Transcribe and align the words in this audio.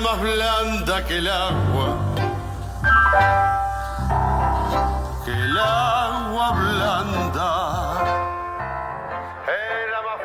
más 0.00 0.20
blanda 0.20 1.04
que 1.06 1.18
el 1.18 1.28
agua. 1.28 1.98
Que 5.24 5.32
el 5.32 5.58
agua 5.58 6.52
blanda. 6.52 8.02
Era 9.44 10.02
más. 10.02 10.20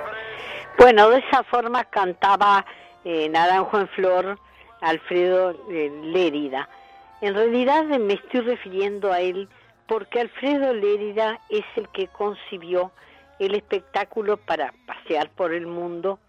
Bueno, 0.77 1.09
de 1.09 1.19
esa 1.19 1.43
forma 1.43 1.83
cantaba 1.85 2.65
eh, 3.03 3.27
Naranjo 3.29 3.79
en 3.79 3.87
Flor 3.89 4.39
Alfredo 4.81 5.51
eh, 5.69 5.91
Lérida. 6.03 6.69
En 7.21 7.33
realidad 7.33 7.83
me 7.85 8.13
estoy 8.13 8.41
refiriendo 8.41 9.11
a 9.11 9.19
él 9.19 9.49
porque 9.87 10.21
Alfredo 10.21 10.73
Lérida 10.73 11.39
es 11.49 11.65
el 11.75 11.89
que 11.89 12.07
concibió 12.07 12.91
el 13.39 13.55
espectáculo 13.55 14.37
para 14.37 14.73
pasear 14.85 15.29
por 15.31 15.53
el 15.53 15.67
mundo 15.67 16.19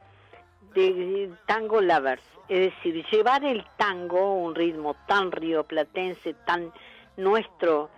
de 0.77 1.31
Tango 1.47 1.81
Lovers, 1.81 2.23
es 2.49 2.73
decir, 2.73 3.05
llevar 3.11 3.45
el 3.45 3.65
tango, 3.77 4.35
un 4.35 4.55
ritmo 4.55 4.95
tan 5.07 5.33
rioplatense, 5.33 6.35
tan 6.47 6.73
nuestro, 7.17 7.91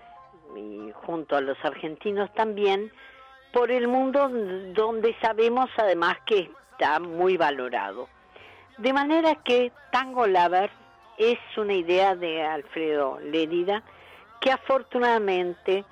y 0.57 0.91
junto 0.95 1.37
a 1.37 1.41
los 1.41 1.59
argentinos 1.65 2.33
también, 2.35 2.91
por 3.53 3.71
el 3.71 3.89
mundo 3.89 4.29
donde 4.29 5.15
sabemos 5.21 5.69
además 5.77 6.19
que 6.25 6.51
está 6.73 7.01
muy 7.01 7.37
valorado. 7.37 8.09
De 8.79 8.93
manera 8.93 9.35
que 9.35 9.73
Tango 9.91 10.27
Lovers 10.27 10.73
es 11.19 11.39
una 11.57 11.75
idea 11.75 12.15
de 12.15 12.45
Alfredo 12.45 13.19
Lérida 13.21 13.83
que 14.41 14.53
afortunadamente 14.53 15.85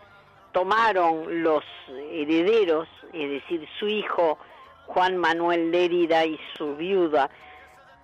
tomaron 0.53 1.43
los 1.43 1.65
herederos, 2.13 2.89
es 3.13 3.31
decir, 3.31 3.69
su 3.79 3.89
hijo 3.89 4.39
Juan 4.87 5.17
Manuel 5.17 5.71
Lérida 5.71 6.25
y 6.25 6.39
su 6.57 6.77
viuda 6.77 7.31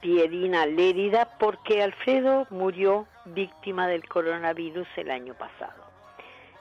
Pierina 0.01 0.67
Lérida, 0.67 1.37
porque 1.39 1.83
Alfredo 1.83 2.47
murió 2.51 3.07
víctima 3.27 3.87
del 3.87 4.07
coronavirus 4.09 4.89
el 4.97 5.11
año 5.11 5.35
pasado. 5.35 5.85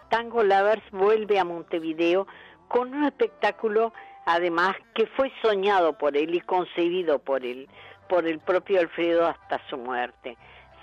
Tango 0.09 0.43
Lovers 0.43 0.83
vuelve 0.91 1.39
a 1.39 1.43
Montevideo 1.43 2.27
con 2.67 2.93
un 2.93 3.05
espectáculo 3.05 3.93
además 4.25 4.75
que 4.93 5.07
fue 5.07 5.31
soñado 5.41 5.97
por 5.97 6.15
él 6.15 6.35
y 6.35 6.41
concebido 6.41 7.19
por 7.19 7.45
él, 7.45 7.67
por 8.07 8.27
el 8.27 8.39
propio 8.39 8.79
Alfredo 8.79 9.27
hasta 9.27 9.59
su 9.69 9.77
muerte. 9.77 10.37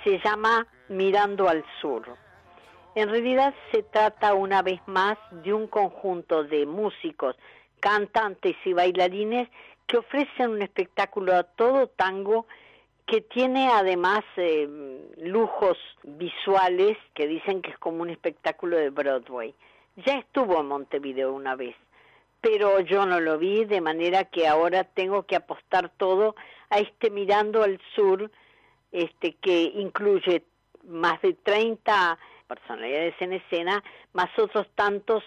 Se 0.05 0.19
llama 0.19 0.67
Mirando 0.89 1.49
al 1.49 1.65
Sur. 1.81 2.05
En 2.95 3.11
realidad 3.11 3.55
se 3.71 3.83
trata 3.83 4.35
una 4.35 4.63
vez 4.63 4.81
más 4.87 5.19
de 5.31 5.53
un 5.53 5.67
conjunto 5.69 6.45
de 6.45 6.67
músicos, 6.67 7.37
cantantes 7.81 8.57
y 8.65 8.73
bailarines 8.73 9.49
que 9.87 9.99
ofrecen 9.99 10.51
un 10.51 10.63
espectáculo 10.63 11.35
a 11.35 11.43
todo 11.43 11.89
tango 11.89 12.47
que 13.07 13.23
tiene 13.23 13.69
además 13.73 14.21
eh, 14.37 14.69
lujos 15.17 15.79
visuales 16.03 16.99
que 17.15 17.27
dicen 17.27 17.63
que 17.63 17.71
es 17.71 17.79
como 17.79 18.03
un 18.03 18.11
espectáculo 18.11 18.77
de 18.77 18.91
Broadway. 18.91 19.55
Ya 20.05 20.19
estuvo 20.19 20.61
en 20.61 20.67
Montevideo 20.67 21.33
una 21.33 21.57
vez, 21.57 21.75
pero 22.43 22.81
yo 22.81 23.07
no 23.07 23.19
lo 23.19 23.39
vi, 23.39 23.65
de 23.65 23.81
manera 23.81 24.25
que 24.25 24.47
ahora 24.47 24.85
tengo 24.85 25.23
que 25.25 25.37
apostar 25.37 25.91
todo 25.97 26.37
a 26.69 26.79
este 26.81 27.11
Mirando 27.11 27.63
al 27.63 27.81
Sur, 27.95 28.31
este 28.93 29.33
que 29.37 29.73
incluye 29.75 30.45
más 30.85 31.21
de 31.23 31.33
30 31.33 32.19
personalidades 32.47 33.15
en 33.21 33.33
escena, 33.33 33.83
más 34.13 34.31
otros 34.39 34.67
tantos 34.75 35.25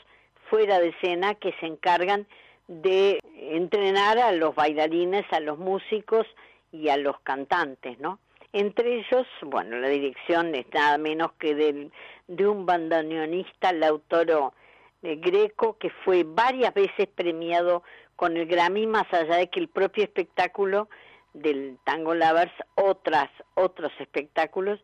fuera 0.52 0.80
de 0.80 0.90
escena 0.90 1.34
que 1.36 1.54
se 1.60 1.66
encargan 1.66 2.28
de 2.72 3.20
entrenar 3.36 4.18
a 4.18 4.32
los 4.32 4.56
bailarines, 4.56 5.26
a 5.32 5.42
los 5.42 5.58
músicos 5.58 6.26
y 6.72 6.88
a 6.88 6.96
los 6.96 7.20
cantantes, 7.20 8.00
¿no? 8.00 8.20
Entre 8.54 9.00
ellos, 9.00 9.28
bueno, 9.42 9.78
la 9.78 9.90
dirección 9.90 10.56
es 10.56 10.66
nada 10.74 10.98
menos 10.98 11.34
que 11.34 11.54
del, 11.54 11.92
de 12.28 12.48
un 12.48 12.66
bandoneonista, 12.66 13.74
Lautaro 13.74 14.54
de 15.02 15.18
Greco, 15.18 15.78
que 15.78 15.90
fue 15.90 16.24
varias 16.24 16.74
veces 16.74 17.08
premiado 17.14 17.84
con 18.16 18.38
el 18.38 18.46
Grammy, 18.46 18.88
más 18.88 19.12
allá 19.14 19.36
de 19.36 19.50
que 19.50 19.60
el 19.60 19.68
propio 19.68 20.06
espectáculo 20.06 20.88
del 21.34 21.78
Tango 21.84 22.14
Lovers, 22.14 22.54
otras, 22.76 23.30
otros 23.56 23.92
espectáculos, 24.00 24.80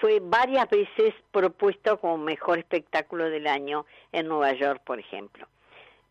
fue 0.00 0.18
varias 0.20 0.68
veces 0.68 1.14
propuesto 1.30 2.00
como 2.00 2.18
mejor 2.18 2.58
espectáculo 2.58 3.30
del 3.30 3.46
año 3.46 3.86
en 4.10 4.26
Nueva 4.26 4.52
York, 4.54 4.82
por 4.84 4.98
ejemplo. 4.98 5.46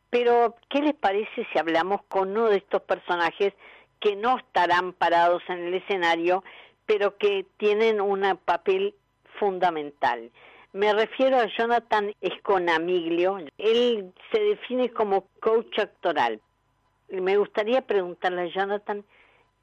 Pero, 0.09 0.56
¿qué 0.70 0.81
les 0.81 0.96
parece 0.96 1.47
si 1.52 1.59
hablamos 1.59 2.02
con 2.08 2.31
uno 2.31 2.50
de 2.50 2.58
estos 2.58 2.81
personajes 2.81 3.53
que 4.00 4.16
no 4.16 4.38
estarán 4.38 4.94
parados 4.94 5.44
en 5.50 5.59
el 5.59 5.74
escenario, 5.75 6.44
pero 6.86 7.18
que 7.18 7.46
tienen 7.58 8.02
un 8.02 8.38
papel 8.44 8.96
fundamental? 9.40 10.31
Me 10.72 10.94
refiero 10.94 11.38
a 11.38 11.47
Jonathan 11.47 12.14
Esconamiglio. 12.22 13.38
Él 13.58 14.14
se 14.31 14.40
define 14.40 14.90
como 14.92 15.28
coach 15.40 15.80
actoral. 15.80 16.41
Me 17.09 17.38
gustaría 17.38 17.81
preguntarle 17.81 18.44
a 18.44 18.53
Jonathan, 18.53 19.03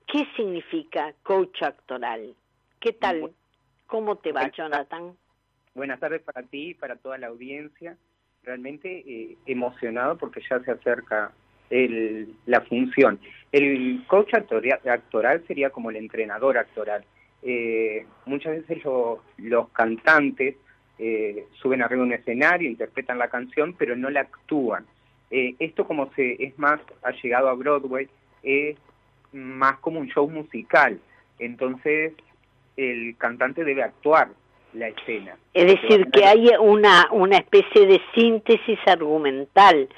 ¿qué 0.07 0.27
significa 0.37 1.15
coach 1.23 1.63
actoral? 1.63 2.35
¿Qué 2.81 2.93
tal? 2.93 3.33
¿Cómo 3.87 4.17
te 4.17 4.33
va, 4.33 4.51
Jonathan? 4.51 5.17
Buenas 5.75 6.01
tardes 6.01 6.23
para 6.23 6.43
ti 6.43 6.71
y 6.71 6.75
para 6.75 6.97
toda 6.97 7.19
la 7.19 7.29
audiencia. 7.29 7.97
Realmente 8.47 9.03
eh, 9.05 9.37
emocionado 9.47 10.17
porque 10.17 10.41
ya 10.49 10.61
se 10.61 10.71
acerca 10.71 11.33
el, 11.69 12.33
la 12.47 12.61
función. 12.61 13.19
El 13.51 14.05
coach 14.07 14.35
actoral 14.35 15.45
sería 15.49 15.71
como 15.71 15.91
el 15.91 15.97
entrenador 15.97 16.57
actoral. 16.57 17.05
Eh, 17.43 18.07
muchas 18.25 18.59
veces 18.59 18.85
los 19.39 19.69
cantantes 19.71 20.55
eh, 21.01 21.45
suben 21.61 21.83
arriba 21.83 22.03
de 22.03 22.07
un 22.07 22.13
escenario, 22.13 22.71
interpretan 22.71 23.19
la 23.19 23.27
canción, 23.27 23.75
pero 23.77 23.97
no 23.97 24.11
la 24.11 24.21
actúan. 24.21 24.87
esto 25.29 25.85
como 25.85 26.13
se 26.15 26.41
es 26.45 26.57
más, 26.57 26.79
ha 27.03 27.11
llegado 27.21 27.49
a 27.49 27.55
Broadway, 27.55 28.09
es 28.45 28.77
más 29.33 29.79
como 29.81 29.99
un 29.99 30.07
show 30.07 30.31
musical. 30.31 31.01
Entonces 31.41 32.13
el 32.77 33.17
cantante 33.17 33.65
debe 33.65 33.83
actuar 33.83 34.29
la 34.77 34.89
escena. 34.89 35.37
Es 35.55 35.67
decir, 35.67 36.11
que 36.11 36.25
hay 36.25 36.51
una, 36.61 37.09
una 37.11 37.39
especie 37.39 37.87
de 37.87 38.01
síntesis 38.15 38.79
argumental, 38.87 39.89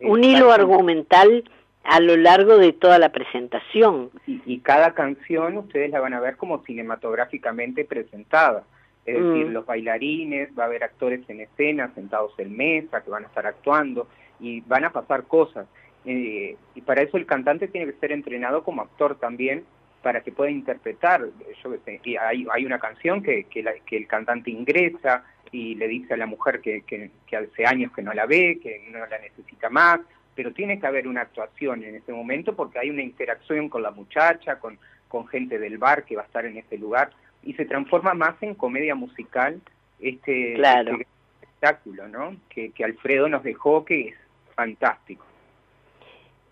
un 0.00 0.24
hilo 0.24 0.52
argumental 0.52 1.44
a 1.84 2.00
lo 2.00 2.16
largo 2.16 2.56
de 2.56 2.72
toda 2.72 2.98
la 2.98 3.10
presentación. 3.10 4.10
Y, 4.26 4.58
cada 4.60 4.94
canción 4.94 5.58
ustedes 5.58 5.90
la 5.90 6.00
van 6.00 6.14
a 6.14 6.20
ver 6.20 6.36
como 6.36 6.62
cinematográficamente 6.64 7.84
presentada. 7.84 8.64
Es 9.04 9.22
decir, 9.22 9.46
mm. 9.46 9.52
los 9.52 9.66
bailarines, 9.66 10.48
va 10.58 10.64
a 10.64 10.66
haber 10.66 10.82
actores 10.82 11.20
en 11.28 11.40
escena, 11.40 11.92
sentados 11.94 12.32
en 12.38 12.56
mesa, 12.56 13.02
que 13.02 13.10
van 13.10 13.24
a 13.24 13.26
estar 13.26 13.46
actuando, 13.46 14.08
y 14.40 14.62
van 14.62 14.84
a 14.84 14.92
pasar 14.92 15.24
cosas. 15.24 15.66
Eh, 16.06 16.56
y 16.74 16.80
para 16.80 17.02
eso 17.02 17.18
el 17.18 17.26
cantante 17.26 17.68
tiene 17.68 17.92
que 17.92 17.98
ser 17.98 18.12
entrenado 18.12 18.64
como 18.64 18.82
actor 18.82 19.16
también, 19.16 19.64
para 20.04 20.20
que 20.20 20.32
pueda 20.32 20.50
interpretar. 20.50 21.22
Yo 21.62 21.74
y 22.04 22.16
hay, 22.16 22.46
hay 22.52 22.66
una 22.66 22.78
canción 22.78 23.22
que, 23.22 23.44
que, 23.44 23.96
el 23.96 24.06
cantante 24.06 24.50
ingresa 24.50 25.24
y 25.50 25.74
le 25.76 25.88
dice 25.88 26.12
a 26.12 26.18
la 26.18 26.26
mujer 26.26 26.60
que, 26.60 26.82
que, 26.82 27.10
hace 27.34 27.64
años 27.64 27.90
que 27.90 28.02
no 28.02 28.12
la 28.12 28.26
ve, 28.26 28.60
que 28.62 28.86
no 28.90 28.98
la 28.98 29.18
necesita 29.18 29.70
más, 29.70 30.00
pero 30.34 30.52
tiene 30.52 30.78
que 30.78 30.86
haber 30.86 31.08
una 31.08 31.22
actuación 31.22 31.82
en 31.84 31.94
ese 31.94 32.12
momento 32.12 32.54
porque 32.54 32.78
hay 32.78 32.90
una 32.90 33.02
interacción 33.02 33.70
con 33.70 33.82
la 33.82 33.92
muchacha, 33.92 34.58
con, 34.58 34.78
con 35.08 35.26
gente 35.26 35.58
del 35.58 35.78
bar 35.78 36.04
que 36.04 36.16
va 36.16 36.22
a 36.22 36.26
estar 36.26 36.44
en 36.44 36.58
ese 36.58 36.76
lugar 36.76 37.10
y 37.42 37.54
se 37.54 37.64
transforma 37.64 38.12
más 38.12 38.34
en 38.42 38.54
comedia 38.54 38.94
musical 38.94 39.58
este, 40.00 40.52
este 40.52 41.06
espectáculo, 41.40 42.08
¿no? 42.08 42.36
Que, 42.50 42.72
que 42.72 42.84
Alfredo 42.84 43.26
nos 43.30 43.42
dejó 43.42 43.86
que 43.86 44.08
es 44.08 44.16
fantástico 44.54 45.24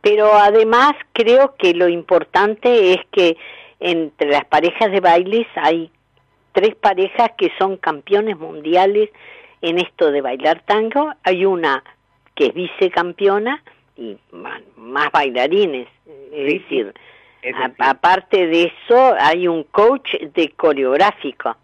pero 0.02 0.34
además 0.34 0.94
creo 1.12 1.54
que 1.56 1.74
lo 1.74 1.88
importante 1.88 2.92
es 2.92 3.00
que 3.12 3.36
entre 3.80 4.30
las 4.30 4.44
parejas 4.44 4.90
de 4.90 5.00
bailes 5.00 5.46
hay 5.54 5.90
tres 6.52 6.74
parejas 6.74 7.30
que 7.38 7.50
son 7.58 7.76
campeones 7.76 8.36
mundiales 8.36 9.10
en 9.62 9.78
esto 9.78 10.10
de 10.10 10.20
bailar 10.20 10.60
tango. 10.66 11.12
Hay 11.22 11.44
una 11.46 11.82
que 12.34 12.46
es 12.46 12.54
vicecampeona 12.54 13.62
y 13.96 14.18
más 14.76 15.12
bailarines. 15.12 15.88
Es 16.32 16.60
decir, 16.60 16.92
aparte 17.78 18.46
de 18.48 18.64
eso, 18.64 19.14
hay 19.20 19.46
un 19.46 19.62
coach 19.64 20.14
de 20.34 20.50
coreográfico. 20.50 21.56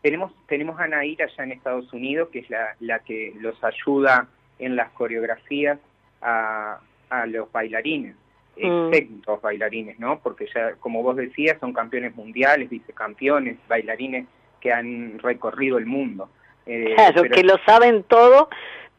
Tenemos, 0.00 0.32
tenemos 0.46 0.78
a 0.78 0.86
Naira 0.86 1.24
allá 1.24 1.44
en 1.44 1.52
Estados 1.52 1.92
Unidos, 1.92 2.28
que 2.30 2.40
es 2.40 2.50
la, 2.50 2.76
la 2.80 2.98
que 3.00 3.32
los 3.40 3.62
ayuda 3.64 4.28
en 4.58 4.76
las 4.76 4.90
coreografías 4.90 5.78
a, 6.20 6.78
a 7.10 7.26
los 7.26 7.50
bailarines, 7.50 8.16
mm. 8.56 8.92
exceptos 8.92 9.42
bailarines, 9.42 9.98
¿no? 9.98 10.20
Porque 10.20 10.46
ya, 10.54 10.74
como 10.74 11.02
vos 11.02 11.16
decías, 11.16 11.58
son 11.60 11.72
campeones 11.72 12.14
mundiales, 12.14 12.70
vicecampeones, 12.70 13.58
bailarines 13.68 14.26
que 14.60 14.72
han 14.72 15.18
recorrido 15.18 15.78
el 15.78 15.86
mundo. 15.86 16.28
Eh, 16.66 16.94
claro, 16.94 17.24
que 17.24 17.42
lo 17.42 17.56
saben 17.66 18.04
todo, 18.04 18.48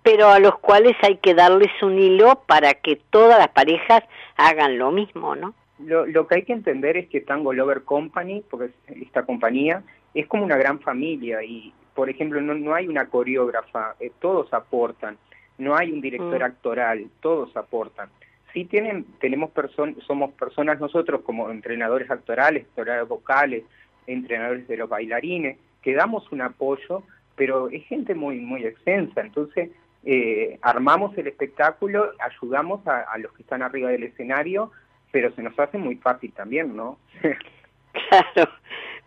pero 0.04 0.30
a 0.30 0.40
los 0.40 0.60
cuales 0.60 0.96
hay 1.02 1.18
que 1.18 1.34
darles 1.34 1.72
un 1.82 1.98
hilo 1.98 2.44
para 2.46 2.76
que 2.76 2.98
todas 3.10 3.40
las 3.40 3.50
parejas 3.50 4.04
hagan 4.38 4.78
lo 4.78 4.92
mismo, 4.92 5.36
¿no? 5.36 5.56
Lo, 5.80 6.06
lo, 6.06 6.28
que 6.28 6.36
hay 6.36 6.44
que 6.44 6.54
entender 6.54 6.96
es 6.96 7.10
que 7.10 7.22
Tango 7.22 7.52
Lover 7.52 7.84
Company, 7.84 8.44
porque 8.50 8.70
esta 8.88 9.24
compañía, 9.24 9.84
es 10.14 10.28
como 10.28 10.46
una 10.46 10.58
gran 10.58 10.80
familia 10.80 11.44
y, 11.44 11.74
por 11.94 12.10
ejemplo, 12.10 12.40
no, 12.42 12.54
no 12.54 12.74
hay 12.74 12.88
una 12.88 13.08
coreógrafa, 13.08 13.96
eh, 14.00 14.12
todos 14.20 14.54
aportan, 14.54 15.18
no 15.58 15.76
hay 15.76 15.92
un 15.92 16.02
director 16.02 16.40
mm. 16.40 16.44
actoral, 16.44 17.08
todos 17.22 17.56
aportan. 17.56 18.10
Sí 18.54 18.66
tienen, 18.66 19.06
tenemos 19.20 19.52
person 19.52 19.98
somos 20.08 20.32
personas 20.34 20.80
nosotros 20.80 21.22
como 21.22 21.50
entrenadores 21.50 22.10
actorales, 22.10 22.66
actores 22.66 23.08
vocales, 23.08 23.64
entrenadores 24.08 24.68
de 24.68 24.78
los 24.78 24.90
bailarines, 24.90 25.58
que 25.82 25.94
damos 25.94 26.32
un 26.32 26.42
apoyo, 26.42 27.04
pero 27.36 27.70
es 27.70 27.86
gente 27.86 28.16
muy, 28.16 28.40
muy 28.40 28.66
extensa, 28.66 29.22
entonces 29.22 29.70
eh, 30.06 30.58
armamos 30.62 31.18
el 31.18 31.28
espectáculo, 31.28 32.12
ayudamos 32.20 32.86
a, 32.88 33.02
a 33.02 33.18
los 33.18 33.34
que 33.34 33.42
están 33.42 33.62
arriba 33.62 33.90
del 33.90 34.04
escenario, 34.04 34.72
pero 35.12 35.32
se 35.34 35.42
nos 35.42 35.58
hace 35.60 35.78
muy 35.78 35.96
fácil 35.96 36.32
también, 36.32 36.76
¿no? 36.76 36.98
claro, 38.10 38.52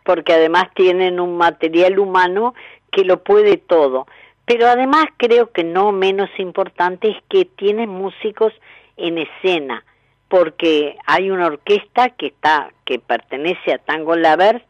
porque 0.05 0.33
además 0.33 0.69
tienen 0.75 1.21
un 1.21 1.37
material 1.37 1.99
humano 1.99 2.55
que 2.91 3.05
lo 3.05 3.23
puede 3.23 3.59
todo. 3.59 4.06
Pero 4.49 4.67
además 4.67 5.06
creo 5.19 5.53
que 5.53 5.62
no 5.62 5.93
menos 5.93 6.31
importante 6.39 7.09
es 7.11 7.17
que 7.29 7.45
tienen 7.45 7.91
músicos 7.91 8.53
en 8.97 9.19
escena, 9.19 9.85
porque 10.29 10.97
hay 11.06 11.31
una 11.31 11.47
orquesta 11.47 12.11
que 12.11 12.29
está 12.29 12.73
que 12.85 12.99
pertenece 12.99 13.75
a 13.75 13.79
Tango 13.79 14.17
Lovers 14.17 14.62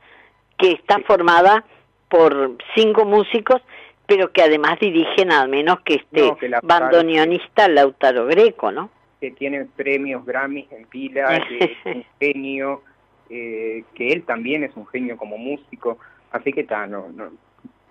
que 0.58 0.72
está 0.72 0.98
formada 1.06 1.64
por 2.08 2.56
cinco 2.74 3.04
músicos, 3.04 3.62
pero 4.06 4.32
que 4.32 4.42
además 4.42 4.80
dirigen 4.80 5.30
al 5.30 5.48
menos 5.48 5.80
que 5.80 5.94
este 5.94 6.32
bandoneonista 6.62 7.68
Lautaro 7.68 8.26
Greco, 8.26 8.72
¿no? 8.72 8.90
Que 9.20 9.30
tiene 9.30 9.66
premios 9.76 10.24
Grammy 10.24 10.66
en 10.70 10.86
pila, 10.86 11.40
que 11.48 11.64
es 11.64 11.94
un 11.96 12.04
genio, 12.18 12.82
eh, 13.30 13.84
que 13.94 14.12
él 14.12 14.24
también 14.24 14.64
es 14.64 14.72
un 14.74 14.86
genio 14.88 15.16
como 15.16 15.38
músico, 15.38 15.98
así 16.32 16.52
que 16.52 16.62
está, 16.62 16.86
no, 16.86 17.08
no, 17.10 17.30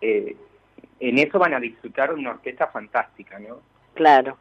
eh, 0.01 0.35
en 0.99 1.17
eso 1.17 1.39
van 1.39 1.53
a 1.53 1.59
disfrutar 1.59 2.13
una 2.13 2.31
orquesta 2.31 2.67
fantástica, 2.67 3.39
¿no? 3.39 3.59
Claro, 3.93 4.37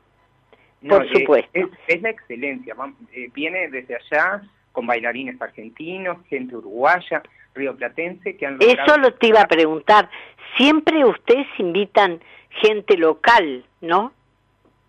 por 0.86 1.08
supuesto. 1.12 1.50
Es, 1.86 2.02
la 2.02 2.10
excelencia, 2.10 2.74
eh, 3.12 3.30
viene 3.34 3.68
desde 3.68 3.96
allá 3.96 4.42
con 4.72 4.86
bailarines 4.86 5.40
argentinos, 5.40 6.18
gente 6.28 6.56
uruguaya, 6.56 7.22
rioplatense, 7.54 8.36
que 8.36 8.46
han 8.46 8.58
Eso 8.60 8.98
lo 8.98 9.14
te 9.14 9.28
iba 9.28 9.40
a 9.40 9.48
preguntar, 9.48 10.10
siempre 10.56 11.04
ustedes 11.04 11.46
invitan 11.58 12.20
gente 12.50 12.96
local, 12.96 13.64
¿no? 13.80 14.12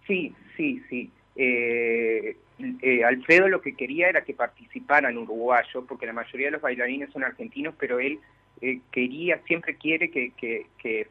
Sí, 0.05 0.33
sí, 0.55 0.81
sí. 0.89 1.09
Eh, 1.35 2.35
eh, 2.81 3.03
Alfredo 3.03 3.47
lo 3.47 3.61
que 3.61 3.75
quería 3.75 4.09
era 4.09 4.23
que 4.23 4.33
participaran 4.33 5.17
uruguayos, 5.17 5.83
porque 5.87 6.05
la 6.05 6.13
mayoría 6.13 6.47
de 6.47 6.53
los 6.53 6.61
bailarines 6.61 7.11
son 7.11 7.23
argentinos, 7.23 7.75
pero 7.77 7.99
él 7.99 8.19
eh, 8.61 8.79
quería, 8.91 9.39
siempre 9.45 9.75
quiere 9.75 10.09
que, 10.09 10.31
que, 10.31 11.07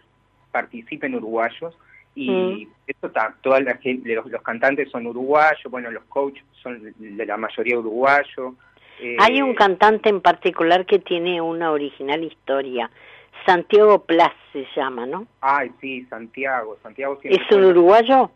participen 0.57 1.15
uruguayos 1.15 1.77
y 2.15 2.31
mm. 2.31 2.73
eso 2.87 3.07
está, 3.09 3.35
toda 3.43 3.61
la 3.61 3.77
gente, 3.77 4.15
los, 4.15 4.25
los, 4.31 4.41
cantantes 4.41 4.91
son 4.91 5.07
uruguayos, 5.07 5.71
bueno, 5.71 5.91
los 5.91 6.05
coaches 6.05 6.43
son 6.63 6.95
de 6.99 7.27
la 7.27 7.37
mayoría 7.37 7.79
uruguayos. 7.79 8.55
Eh, 8.99 9.19
Hay 9.21 9.43
un 9.43 9.55
cantante 9.55 10.09
en 10.09 10.23
particular 10.23 10.87
que 10.87 10.99
tiene 10.99 11.43
una 11.43 11.73
original 11.73 12.25
historia, 12.25 12.91
Santiago 13.45 14.03
Plas 14.05 14.33
se 14.55 14.67
llama, 14.75 15.05
¿no? 15.05 15.27
Ay, 15.43 15.71
sí, 15.79 16.07
Santiago, 16.07 16.79
Santiago 16.83 17.19
¿Es 17.23 17.53
un 17.53 17.65
uruguayo? 17.65 18.31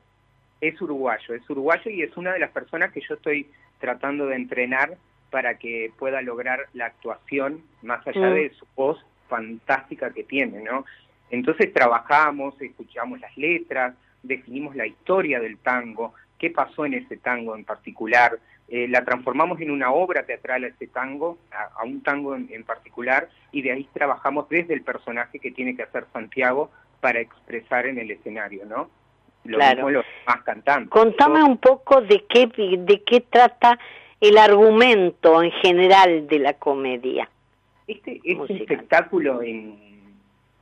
Es 0.60 0.78
uruguayo, 0.82 1.34
es 1.34 1.48
uruguayo 1.48 1.90
y 1.90 2.02
es 2.02 2.14
una 2.18 2.34
de 2.34 2.38
las 2.38 2.50
personas 2.50 2.92
que 2.92 3.00
yo 3.00 3.14
estoy 3.14 3.46
tratando 3.78 4.26
de 4.26 4.36
entrenar 4.36 4.98
para 5.30 5.54
que 5.54 5.90
pueda 5.98 6.20
lograr 6.20 6.66
la 6.74 6.84
actuación 6.84 7.62
más 7.80 8.06
allá 8.06 8.28
mm. 8.28 8.34
de 8.34 8.50
su 8.50 8.66
voz 8.76 8.98
fantástica 9.30 10.10
que 10.10 10.24
tiene, 10.24 10.60
¿no? 10.60 10.84
Entonces 11.30 11.72
trabajamos, 11.72 12.60
escuchamos 12.60 13.20
las 13.20 13.36
letras, 13.36 13.94
definimos 14.22 14.76
la 14.76 14.86
historia 14.86 15.40
del 15.40 15.58
tango, 15.58 16.14
qué 16.38 16.50
pasó 16.50 16.86
en 16.86 16.94
ese 16.94 17.16
tango 17.16 17.54
en 17.54 17.64
particular, 17.64 18.38
eh, 18.68 18.86
la 18.88 19.04
transformamos 19.04 19.60
en 19.60 19.70
una 19.70 19.90
obra 19.90 20.24
teatral 20.24 20.64
a 20.64 20.68
ese 20.68 20.86
tango, 20.86 21.38
a, 21.50 21.84
un 21.84 22.02
tango 22.02 22.36
en, 22.36 22.64
particular, 22.64 23.28
y 23.52 23.62
de 23.62 23.72
ahí 23.72 23.88
trabajamos 23.92 24.48
desde 24.48 24.74
el 24.74 24.82
personaje 24.82 25.38
que 25.38 25.50
tiene 25.50 25.74
que 25.74 25.82
hacer 25.82 26.06
Santiago 26.12 26.70
para 27.00 27.20
expresar 27.20 27.86
en 27.86 27.98
el 27.98 28.10
escenario, 28.10 28.64
¿no? 28.66 28.88
Lo 29.44 29.56
claro. 29.56 29.90
los 29.90 30.04
más 30.26 30.42
cantantes. 30.42 30.90
Contame 30.90 31.42
un 31.42 31.56
poco 31.58 32.00
de 32.02 32.24
qué, 32.28 32.46
de 32.78 33.02
qué 33.02 33.22
trata 33.22 33.78
el 34.20 34.36
argumento 34.36 35.42
en 35.42 35.50
general 35.50 36.28
de 36.28 36.38
la 36.38 36.52
comedia. 36.54 37.28
Este, 37.86 38.20
este 38.22 38.54
espectáculo 38.54 39.42
en, 39.42 39.89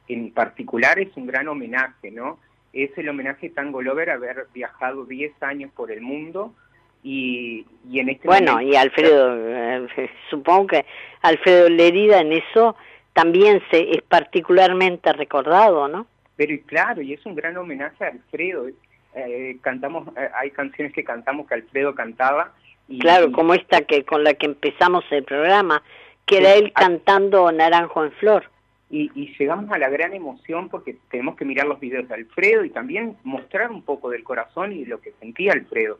en 0.08 0.32
particular 0.32 0.98
es 0.98 1.16
un 1.16 1.26
gran 1.26 1.48
homenaje, 1.48 2.10
¿no? 2.10 2.38
Es 2.72 2.96
el 2.96 3.08
homenaje 3.08 3.48
a 3.48 3.54
Tango 3.54 3.82
Lover 3.82 4.10
haber 4.10 4.46
viajado 4.52 5.04
10 5.04 5.42
años 5.42 5.70
por 5.74 5.90
el 5.90 6.00
mundo 6.00 6.54
y, 7.02 7.66
y 7.88 8.00
en 8.00 8.08
este 8.10 8.28
Bueno, 8.28 8.60
y 8.60 8.76
Alfredo, 8.76 9.36
eh, 9.36 10.10
supongo 10.30 10.68
que 10.68 10.86
Alfredo 11.22 11.68
Lerida 11.68 12.20
en 12.20 12.32
eso 12.32 12.76
también 13.12 13.62
se 13.70 13.90
es 13.92 14.02
particularmente 14.02 15.12
recordado, 15.12 15.88
¿no? 15.88 16.06
Pero 16.36 16.52
y 16.52 16.60
claro, 16.60 17.02
y 17.02 17.14
es 17.14 17.26
un 17.26 17.34
gran 17.34 17.56
homenaje 17.56 18.04
a 18.04 18.08
Alfredo. 18.08 18.68
Eh, 19.14 19.56
cantamos, 19.60 20.08
eh, 20.16 20.28
hay 20.38 20.50
canciones 20.50 20.92
que 20.92 21.02
cantamos 21.02 21.48
que 21.48 21.54
Alfredo 21.54 21.94
cantaba 21.94 22.52
claro, 23.00 23.32
como 23.32 23.54
esta 23.54 23.82
que 23.82 24.04
con 24.04 24.24
la 24.24 24.34
que 24.34 24.46
empezamos 24.46 25.04
el 25.10 25.24
programa, 25.24 25.82
que 26.24 26.38
era 26.38 26.54
él 26.54 26.72
cantando 26.72 27.50
Naranjo 27.52 28.04
en 28.04 28.12
Flor. 28.12 28.50
Y, 28.90 29.10
y, 29.14 29.36
llegamos 29.38 29.70
a 29.70 29.78
la 29.78 29.90
gran 29.90 30.14
emoción 30.14 30.70
porque 30.70 30.96
tenemos 31.10 31.36
que 31.36 31.44
mirar 31.44 31.66
los 31.66 31.78
videos 31.78 32.08
de 32.08 32.14
Alfredo 32.14 32.64
y 32.64 32.70
también 32.70 33.16
mostrar 33.22 33.70
un 33.70 33.82
poco 33.82 34.08
del 34.08 34.24
corazón 34.24 34.72
y 34.72 34.84
de 34.84 34.90
lo 34.90 35.00
que 35.00 35.12
sentía 35.20 35.52
Alfredo. 35.52 35.98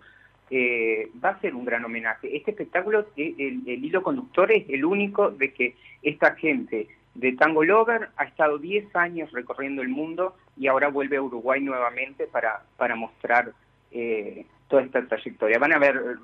Eh, 0.51 1.11
va 1.23 1.31
a 1.31 1.41
ser 1.41 1.55
un 1.55 1.65
gran 1.65 1.85
homenaje. 1.85 2.35
Este 2.35 2.53
espectáculo, 2.53 3.07
eh, 3.17 3.35
el, 3.39 3.85
hilo 3.85 4.03
conductor 4.03 4.51
es 4.51 4.65
el 4.71 4.85
único 4.85 5.31
de 5.31 5.53
que 5.53 5.75
esta 6.03 6.35
gente 6.37 6.89
de 7.15 7.33
Tango 7.33 7.65
Lover 7.65 8.09
ha 8.17 8.25
estado 8.25 8.59
10 8.59 8.95
años 8.97 9.31
recorriendo 9.33 9.83
el 9.83 9.89
mundo 9.89 10.37
y 10.57 10.69
ahora 10.69 10.89
vuelve 10.89 11.19
a 11.19 11.23
Uruguay 11.23 11.61
nuevamente 11.61 12.27
para, 12.27 12.63
para 12.79 12.97
mostrar 12.97 13.53
eh, 13.91 14.47
toda 14.69 14.83
esta 14.83 15.07
trayectoria. 15.07 15.59
Van 15.59 15.75
a 15.75 15.79
ver 15.79 16.17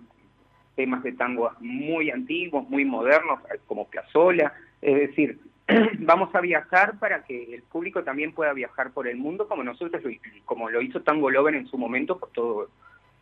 temas 0.74 1.02
de 1.02 1.12
tango 1.12 1.50
muy 1.60 2.10
antiguos, 2.10 2.68
muy 2.70 2.84
modernos, 2.84 3.40
como 3.66 3.88
Piazzolla, 3.88 4.54
es 4.80 5.08
decir, 5.08 5.38
vamos 5.98 6.34
a 6.34 6.40
viajar 6.40 6.98
para 6.98 7.24
que 7.24 7.54
el 7.54 7.62
público 7.62 8.02
también 8.02 8.32
pueda 8.32 8.52
viajar 8.52 8.92
por 8.92 9.08
el 9.08 9.16
mundo 9.16 9.48
como 9.48 9.64
nosotros, 9.64 10.02
como 10.44 10.68
lo 10.68 10.82
hizo 10.82 11.02
Tango 11.02 11.30
Lover 11.30 11.54
en 11.54 11.66
su 11.66 11.78
momento 11.78 12.18
por 12.18 12.30
todo 12.30 12.68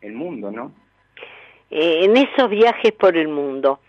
el 0.01 0.13
mundo, 0.15 0.51
¿no? 0.51 0.73
Eh, 1.71 2.05
en 2.05 2.17
esos 2.17 2.51
viajes 2.51 2.93
por 2.93 3.17
el 3.17 3.29
mundo, 3.29 3.81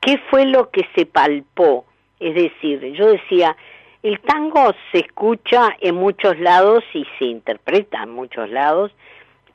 ¿qué 0.00 0.18
fue 0.30 0.44
lo 0.44 0.70
que 0.70 0.86
se 0.94 1.06
palpó? 1.06 1.86
Es 2.20 2.34
decir, 2.34 2.80
yo 2.92 3.06
decía, 3.08 3.56
el 4.02 4.20
tango 4.20 4.72
se 4.92 4.98
escucha 4.98 5.70
en 5.80 5.96
muchos 5.96 6.38
lados 6.38 6.84
y 6.92 7.04
se 7.18 7.24
interpreta 7.24 8.02
en 8.02 8.10
muchos 8.10 8.48
lados 8.50 8.92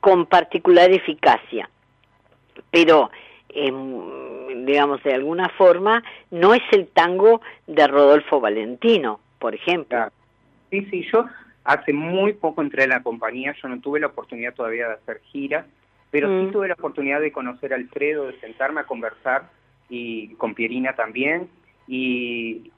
con 0.00 0.26
particular 0.26 0.90
eficacia, 0.90 1.70
pero 2.70 3.10
digamos, 4.66 5.02
de 5.02 5.14
alguna 5.14 5.48
forma, 5.50 6.02
no 6.30 6.54
es 6.54 6.62
el 6.72 6.88
tango 6.88 7.40
de 7.66 7.86
Rodolfo 7.86 8.40
Valentino, 8.40 9.20
por 9.38 9.54
ejemplo. 9.54 10.08
Sí, 10.70 10.86
sí, 10.90 11.06
yo 11.12 11.26
hace 11.64 11.92
muy 11.92 12.32
poco 12.32 12.62
entré 12.62 12.84
en 12.84 12.90
la 12.90 13.02
compañía, 13.02 13.54
yo 13.62 13.68
no 13.68 13.80
tuve 13.80 14.00
la 14.00 14.08
oportunidad 14.08 14.54
todavía 14.54 14.88
de 14.88 14.94
hacer 14.94 15.20
giras, 15.30 15.66
pero 16.10 16.28
sí 16.28 16.46
mm. 16.46 16.52
tuve 16.52 16.68
la 16.68 16.74
oportunidad 16.74 17.20
de 17.20 17.32
conocer 17.32 17.72
a 17.72 17.76
Alfredo, 17.76 18.26
de 18.26 18.38
sentarme 18.40 18.80
a 18.80 18.84
conversar, 18.84 19.50
y 19.88 20.28
con 20.34 20.54
Pierina 20.54 20.94
también, 20.94 21.48
y, 21.86 22.70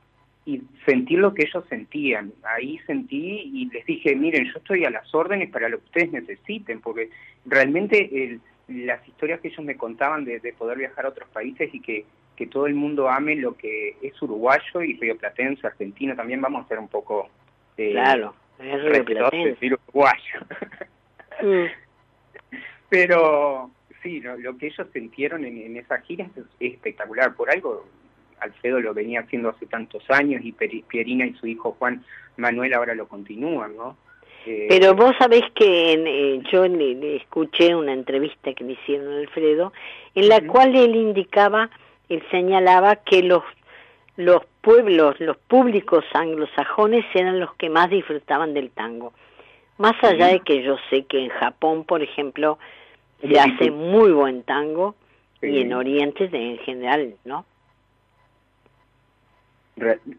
y 0.47 0.63
sentir 0.85 1.19
lo 1.19 1.33
que 1.35 1.45
ellos 1.45 1.65
sentían. 1.69 2.33
Ahí 2.45 2.79
sentí 2.87 3.51
y 3.55 3.71
les 3.71 3.87
dije, 3.87 4.15
miren, 4.15 4.45
yo 4.47 4.59
estoy 4.59 4.85
a 4.85 4.91
las 4.91 5.15
órdenes 5.15 5.51
para 5.51 5.69
lo 5.69 5.79
que 5.79 5.85
ustedes 5.85 6.13
necesiten, 6.13 6.81
porque 6.81 7.11
realmente 7.47 8.25
el 8.25 8.41
las 8.69 9.07
historias 9.07 9.41
que 9.41 9.49
ellos 9.49 9.65
me 9.65 9.77
contaban 9.77 10.25
de, 10.25 10.41
poder 10.57 10.79
viajar 10.79 11.07
a 11.07 11.11
otros 11.11 11.29
países 11.31 11.73
y 11.75 11.81
que, 11.81 12.05
que, 12.37 12.47
todo 12.47 12.67
el 12.67 12.75
mundo 12.75 13.09
ame 13.09 13.37
lo 13.37 13.57
que 13.57 13.97
es 14.03 14.21
uruguayo 14.23 14.83
y 14.83 14.95
rioplatense, 14.99 15.67
argentino, 15.67 16.17
también 16.17 16.41
vamos 16.41 16.65
a 16.65 16.69
ser 16.69 16.79
un 16.79 16.89
poco... 16.89 17.29
Eh, 17.77 17.91
claro, 17.93 18.35
es 18.59 19.63
uruguayo. 19.63 20.41
Mm. 21.43 21.67
Pero 22.89 23.71
sí, 24.03 24.21
lo, 24.21 24.57
que 24.57 24.67
ellos 24.67 24.87
sintieron 24.93 25.45
en, 25.45 25.59
en 25.59 25.77
esa 25.77 26.01
gira 26.01 26.27
es, 26.37 26.45
espectacular. 26.61 27.35
Por 27.35 27.51
algo 27.51 27.85
Alfredo 28.41 28.81
lo 28.81 28.95
venía 28.95 29.21
haciendo 29.21 29.49
hace 29.49 29.67
tantos 29.67 30.05
años 30.11 30.43
y 30.45 30.53
Pierina 30.53 31.27
y 31.27 31.35
su 31.35 31.47
hijo 31.47 31.73
Juan 31.73 32.05
Manuel 32.37 32.75
ahora 32.75 32.95
lo 32.95 33.09
continúan, 33.09 33.77
¿no? 33.77 33.97
Eh, 34.47 34.67
Pero 34.69 34.95
vos 34.95 35.15
sabés 35.19 35.43
que 35.55 35.93
eh, 35.95 36.43
yo 36.53 36.67
le, 36.67 37.17
escuché 37.17 37.75
una 37.75 37.93
entrevista 37.93 38.53
que 38.53 38.65
me 38.65 38.73
hicieron 38.73 39.13
a 39.13 39.19
Alfredo, 39.19 39.73
en 40.15 40.29
la 40.29 40.41
cual 40.47 40.77
él 40.77 40.95
indicaba 40.95 41.71
él 42.09 42.23
señalaba 42.31 42.97
que 42.97 43.23
los 43.23 43.43
los 44.17 44.45
pueblos, 44.61 45.19
los 45.19 45.37
públicos 45.37 46.05
anglosajones 46.13 47.05
eran 47.15 47.41
los 47.41 47.53
que 47.57 47.69
más 47.69 47.91
disfrutaban 47.91 48.55
del 48.55 48.71
tango. 48.71 49.13
Más 49.77 49.95
allá 50.05 50.29
de 50.29 50.39
que 50.41 50.63
yo 50.63 50.77
sé 50.89 51.05
que 51.05 51.19
en 51.19 51.31
Japón, 51.31 51.83
por 51.83 52.01
ejemplo, 52.01 52.59
se 53.21 53.41
hace 53.41 53.73
muy 53.73 54.13
buen 54.13 54.45
tango 54.45 54.95
y 55.43 55.61
en 55.63 55.73
Oriente 55.73 56.31
en 56.33 56.59
general, 56.59 57.17
¿no? 57.25 57.45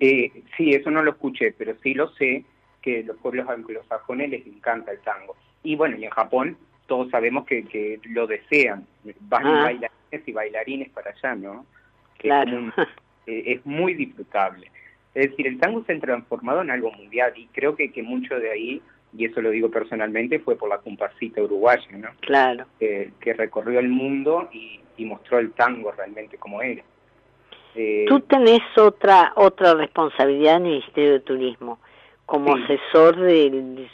Eh, 0.02 0.44
sí, 0.58 0.72
eso 0.72 0.92
no 0.92 1.02
lo 1.02 1.12
escuché, 1.12 1.54
pero 1.58 1.76
sí 1.82 1.94
lo 1.94 2.10
sé 2.16 2.44
que 2.86 3.04
los 3.04 3.18
pueblos 3.18 3.50
anglosajones 3.50 4.30
les 4.30 4.46
encanta 4.46 4.92
el 4.92 5.00
tango. 5.00 5.36
Y 5.64 5.76
bueno, 5.76 5.98
y 5.98 6.06
en 6.06 6.12
Japón 6.12 6.56
todos 6.86 7.10
sabemos 7.10 7.46
que, 7.48 7.66
que 7.66 8.00
lo 8.10 8.28
desean. 8.28 8.86
Van 9.22 9.48
ah. 9.48 9.64
bailarines 9.64 10.28
y 10.28 10.32
bailarines 10.32 10.90
para 10.92 11.10
allá, 11.10 11.36
¿no? 11.36 11.66
claro. 12.18 12.72
Eh, 13.28 13.54
es, 13.54 13.66
muy 13.66 13.96
disfrutable. 13.96 14.70
Es 15.16 15.32
decir, 15.32 15.48
el 15.48 15.58
tango 15.58 15.84
se 15.86 15.94
ha 15.94 16.00
transformado 16.00 16.62
en 16.62 16.70
algo 16.70 16.92
mundial 16.92 17.34
y 17.36 17.48
creo 17.48 17.76
que, 17.76 17.92
que 17.92 18.04
mucho 18.04 18.40
de 18.40 18.52
ahí, 18.52 18.84
y 19.18 19.26
eso 19.26 19.42
lo 19.42 19.50
digo 19.50 19.72
personalmente, 19.72 20.38
fue 20.38 20.56
por 20.56 20.70
la 20.70 20.78
comparsita 20.78 21.42
uruguaya, 21.42 21.88
¿no? 21.98 22.10
Claro. 22.20 22.68
que 22.78 23.34
recorrió 23.34 23.80
el 23.80 23.90
mundo 23.90 24.48
y, 24.54 24.80
y 24.98 25.06
mostró 25.06 25.40
el 25.40 25.54
tango 25.54 25.92
realmente 25.92 26.38
como 26.38 26.62
era. 26.62 26.84
Eh, 27.76 28.06
Tú 28.08 28.22
tenés 28.22 28.62
otra 28.78 29.34
otra 29.36 29.74
responsabilidad 29.74 30.58
en 30.58 30.66
el 30.66 30.72
Ministerio 30.72 31.14
de 31.14 31.20
Turismo, 31.20 31.80
como 32.26 32.56
asesor 32.56 33.18
del 33.18 33.90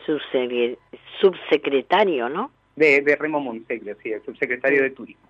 subsecretario, 1.20 2.30
¿no? 2.30 2.52
De, 2.76 3.02
de 3.02 3.16
Remo 3.16 3.40
Monseglio, 3.40 3.96
sí, 4.02 4.12
el 4.12 4.24
subsecretario 4.24 4.84
de 4.84 4.92
Turismo. 4.92 5.30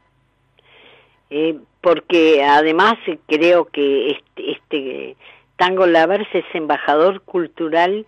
Eh, 1.30 1.58
porque 1.80 2.44
además 2.44 2.96
creo 3.26 3.66
que 3.66 4.12
este, 4.12 4.52
este 4.52 5.16
Tango 5.56 5.88
Lavers 5.88 6.28
es 6.34 6.46
embajador 6.54 7.22
cultural 7.22 8.06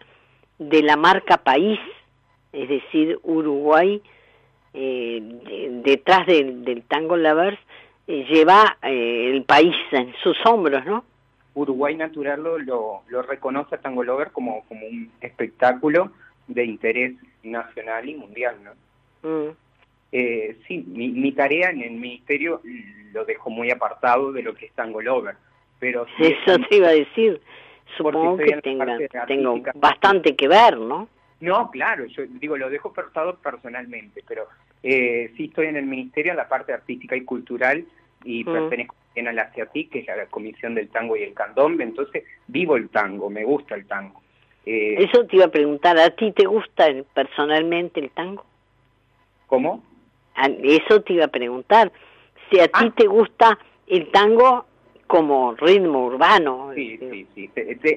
de 0.59 0.83
la 0.83 0.97
marca 0.97 1.37
País, 1.37 1.79
es 2.51 2.69
decir, 2.69 3.19
Uruguay 3.23 4.01
eh, 4.73 5.21
detrás 5.83 6.25
del, 6.25 6.83
Tango 6.87 7.15
Lavers 7.15 7.59
eh, 8.07 8.25
lleva 8.29 8.77
eh, 8.81 9.31
el 9.33 9.43
país 9.43 9.75
en 9.91 10.13
sus 10.23 10.35
hombros, 10.45 10.83
¿no? 10.85 11.03
Uruguay 11.55 11.95
Natural 11.95 12.41
lo, 12.41 13.03
lo, 13.07 13.21
reconoce 13.21 13.75
a 13.75 13.81
Tango 13.81 14.03
Lover 14.03 14.31
como, 14.31 14.63
como 14.65 14.85
un 14.87 15.11
espectáculo 15.21 16.11
de 16.47 16.65
interés 16.65 17.13
nacional 17.43 18.07
y 18.09 18.15
mundial, 18.15 18.57
¿no? 18.63 18.71
Mm. 19.29 19.51
Eh, 20.11 20.57
sí, 20.67 20.83
mi, 20.87 21.31
tarea 21.31 21.71
en 21.71 21.81
el 21.81 21.91
ministerio 21.91 22.61
lo 23.13 23.25
dejo 23.25 23.49
muy 23.49 23.71
apartado 23.71 24.31
de 24.31 24.43
lo 24.43 24.53
que 24.53 24.67
es 24.67 24.71
Tango 24.73 25.01
Lover, 25.01 25.35
pero... 25.79 26.05
Eso 26.19 26.59
te 26.69 26.77
iba 26.77 26.89
a 26.89 26.93
decir, 26.93 27.41
supongo 27.97 28.37
que 28.37 28.61
tengo 28.61 29.61
bastante 29.75 30.35
que 30.35 30.47
ver, 30.47 30.77
¿no? 30.77 31.07
No, 31.39 31.69
claro, 31.71 32.05
yo 32.05 32.23
digo, 32.27 32.57
lo 32.57 32.69
dejo 32.69 32.89
apartado 32.89 33.35
personalmente, 33.35 34.23
pero 34.27 34.47
eh, 34.81 35.33
sí 35.35 35.45
estoy 35.45 35.67
en 35.67 35.77
el 35.77 35.85
ministerio 35.85 36.31
en 36.31 36.37
la 36.37 36.47
parte 36.47 36.73
artística 36.73 37.15
y 37.15 37.25
cultural 37.25 37.85
y 38.23 38.43
mm. 38.43 38.53
pertenezco 38.53 38.95
también 39.13 39.27
a 39.27 39.33
la 39.33 39.51
CIATIC, 39.51 39.91
que 39.91 39.99
es 39.99 40.07
la 40.07 40.25
Comisión 40.25 40.73
del 40.73 40.89
Tango 40.89 41.15
y 41.15 41.23
el 41.23 41.33
Candombe, 41.33 41.83
entonces 41.83 42.23
vivo 42.47 42.75
el 42.75 42.89
tango, 42.89 43.29
me 43.29 43.43
gusta 43.43 43.75
el 43.75 43.85
tango. 43.85 44.21
Eh, 44.65 44.95
Eso 44.99 45.25
te 45.25 45.35
iba 45.35 45.45
a 45.45 45.51
preguntar, 45.51 45.97
¿a 45.99 46.09
ti 46.09 46.31
te 46.31 46.45
gusta 46.45 46.87
personalmente 47.13 47.99
el 47.99 48.09
tango? 48.09 48.43
¿Cómo? 49.47 49.83
Eso 50.63 51.01
te 51.01 51.13
iba 51.13 51.25
a 51.25 51.29
preguntar, 51.29 51.91
si 52.49 52.59
a 52.59 52.67
ti 52.67 52.85
ah. 52.85 52.93
te 52.95 53.05
gusta 53.05 53.59
el 53.85 54.09
tango 54.09 54.65
como 55.05 55.53
ritmo 55.53 56.05
urbano. 56.05 56.71
Sí, 56.73 56.97
sí, 56.97 57.27
sí. 57.35 57.51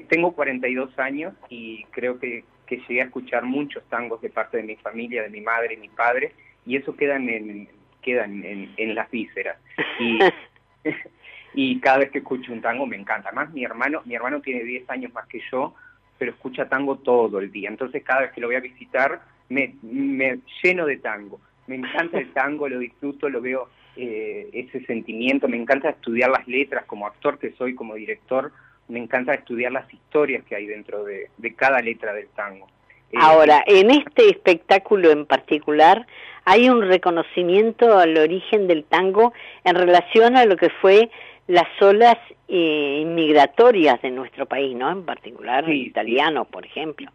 Tengo 0.07 0.33
42 0.33 0.99
años 0.99 1.33
y 1.49 1.83
creo 1.85 2.19
que, 2.19 2.43
que 2.67 2.77
llegué 2.87 3.01
a 3.01 3.05
escuchar 3.05 3.43
muchos 3.43 3.83
tangos 3.85 4.21
de 4.21 4.29
parte 4.29 4.57
de 4.57 4.63
mi 4.63 4.75
familia, 4.75 5.23
de 5.23 5.29
mi 5.29 5.41
madre 5.41 5.73
y 5.73 5.77
mi 5.77 5.89
padre, 5.89 6.33
y 6.65 6.75
eso 6.75 6.95
queda 6.95 7.15
en, 7.15 7.67
quedan 8.03 8.43
en, 8.45 8.71
en 8.77 8.93
las 8.93 9.09
vísceras. 9.09 9.57
Y, 9.99 10.19
y 11.53 11.79
cada 11.79 11.99
vez 11.99 12.11
que 12.11 12.19
escucho 12.19 12.53
un 12.53 12.61
tango 12.61 12.85
me 12.85 12.97
encanta. 12.97 13.31
Más 13.31 13.51
mi 13.53 13.63
hermano, 13.63 14.01
mi 14.05 14.15
hermano 14.15 14.41
tiene 14.41 14.63
10 14.63 14.89
años 14.89 15.13
más 15.13 15.27
que 15.27 15.41
yo, 15.51 15.73
pero 16.17 16.31
escucha 16.31 16.67
tango 16.67 16.97
todo 16.97 17.39
el 17.39 17.51
día. 17.51 17.69
Entonces 17.69 18.03
cada 18.03 18.21
vez 18.21 18.31
que 18.31 18.41
lo 18.41 18.47
voy 18.47 18.55
a 18.55 18.61
visitar 18.61 19.21
me, 19.49 19.75
me 19.81 20.39
lleno 20.63 20.85
de 20.85 20.97
tango. 20.97 21.39
Me 21.67 21.75
encanta 21.75 22.19
el 22.19 22.31
tango, 22.31 22.69
lo 22.69 22.79
disfruto, 22.79 23.29
lo 23.29 23.41
veo 23.41 23.69
eh, 23.95 24.49
ese 24.53 24.85
sentimiento, 24.85 25.47
me 25.47 25.57
encanta 25.57 25.89
estudiar 25.89 26.29
las 26.29 26.47
letras 26.47 26.85
como 26.85 27.07
actor 27.07 27.39
que 27.39 27.51
soy, 27.53 27.75
como 27.75 27.95
director, 27.95 28.51
me 28.87 28.99
encanta 28.99 29.33
estudiar 29.33 29.71
las 29.71 29.91
historias 29.93 30.45
que 30.45 30.55
hay 30.55 30.65
dentro 30.65 31.03
de, 31.03 31.29
de 31.37 31.55
cada 31.55 31.79
letra 31.79 32.13
del 32.13 32.27
tango. 32.29 32.67
Eh, 33.11 33.17
Ahora, 33.19 33.63
en 33.65 33.91
este 33.91 34.29
espectáculo 34.29 35.11
en 35.11 35.25
particular, 35.25 36.05
hay 36.45 36.69
un 36.69 36.81
reconocimiento 36.81 37.97
al 37.97 38.17
origen 38.17 38.67
del 38.67 38.83
tango 38.85 39.33
en 39.63 39.75
relación 39.75 40.37
a 40.37 40.45
lo 40.45 40.55
que 40.55 40.69
fue 40.69 41.09
las 41.47 41.67
olas 41.81 42.17
eh, 42.47 42.99
inmigratorias 43.01 44.01
de 44.01 44.11
nuestro 44.11 44.45
país, 44.45 44.75
¿no? 44.75 44.91
En 44.91 45.05
particular 45.05 45.65
el 45.65 45.87
italiano, 45.87 46.45
por 46.45 46.65
ejemplo. 46.65 47.11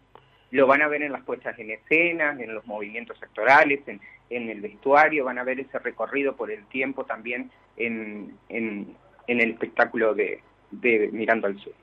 Lo 0.51 0.67
van 0.67 0.81
a 0.81 0.87
ver 0.87 1.03
en 1.03 1.11
las 1.11 1.23
puestas 1.23 1.57
en 1.57 1.71
escena, 1.71 2.35
en 2.39 2.53
los 2.53 2.65
movimientos 2.67 3.17
actorales, 3.21 3.81
en, 3.87 3.99
el 4.29 4.61
vestuario, 4.61 5.25
van 5.25 5.37
a 5.37 5.43
ver 5.43 5.59
ese 5.59 5.77
recorrido 5.79 6.35
por 6.35 6.51
el 6.51 6.65
tiempo 6.65 7.03
también 7.03 7.51
en, 7.77 8.35
en, 8.49 8.95
el 9.27 9.49
espectáculo 9.51 10.13
de, 10.13 10.41
de 10.71 11.09
Mirando 11.11 11.47
al 11.47 11.59
Sur. 11.59 11.73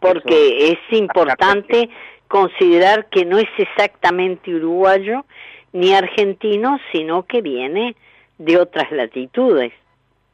Porque 0.00 0.70
es 0.70 0.78
importante 0.98 1.88
considerar 2.28 3.06
que 3.08 3.24
no 3.24 3.38
es 3.38 3.48
exactamente 3.56 4.54
uruguayo, 4.54 5.24
ni 5.72 5.94
argentino, 5.94 6.78
sino 6.92 7.24
que 7.24 7.42
viene 7.42 7.96
de 8.38 8.58
otras 8.58 8.90
latitudes. 8.92 9.72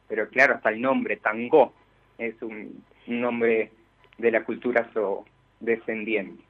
Pero 0.07 0.29
claro, 0.29 0.55
hasta 0.55 0.69
el 0.69 0.81
nombre, 0.81 1.17
tango, 1.17 1.73
es 2.17 2.39
un, 2.41 2.83
nombre 3.07 3.71
de 4.17 4.31
la 4.31 4.43
cultura 4.43 4.89
so 4.93 5.25
descendiente. 5.59 6.43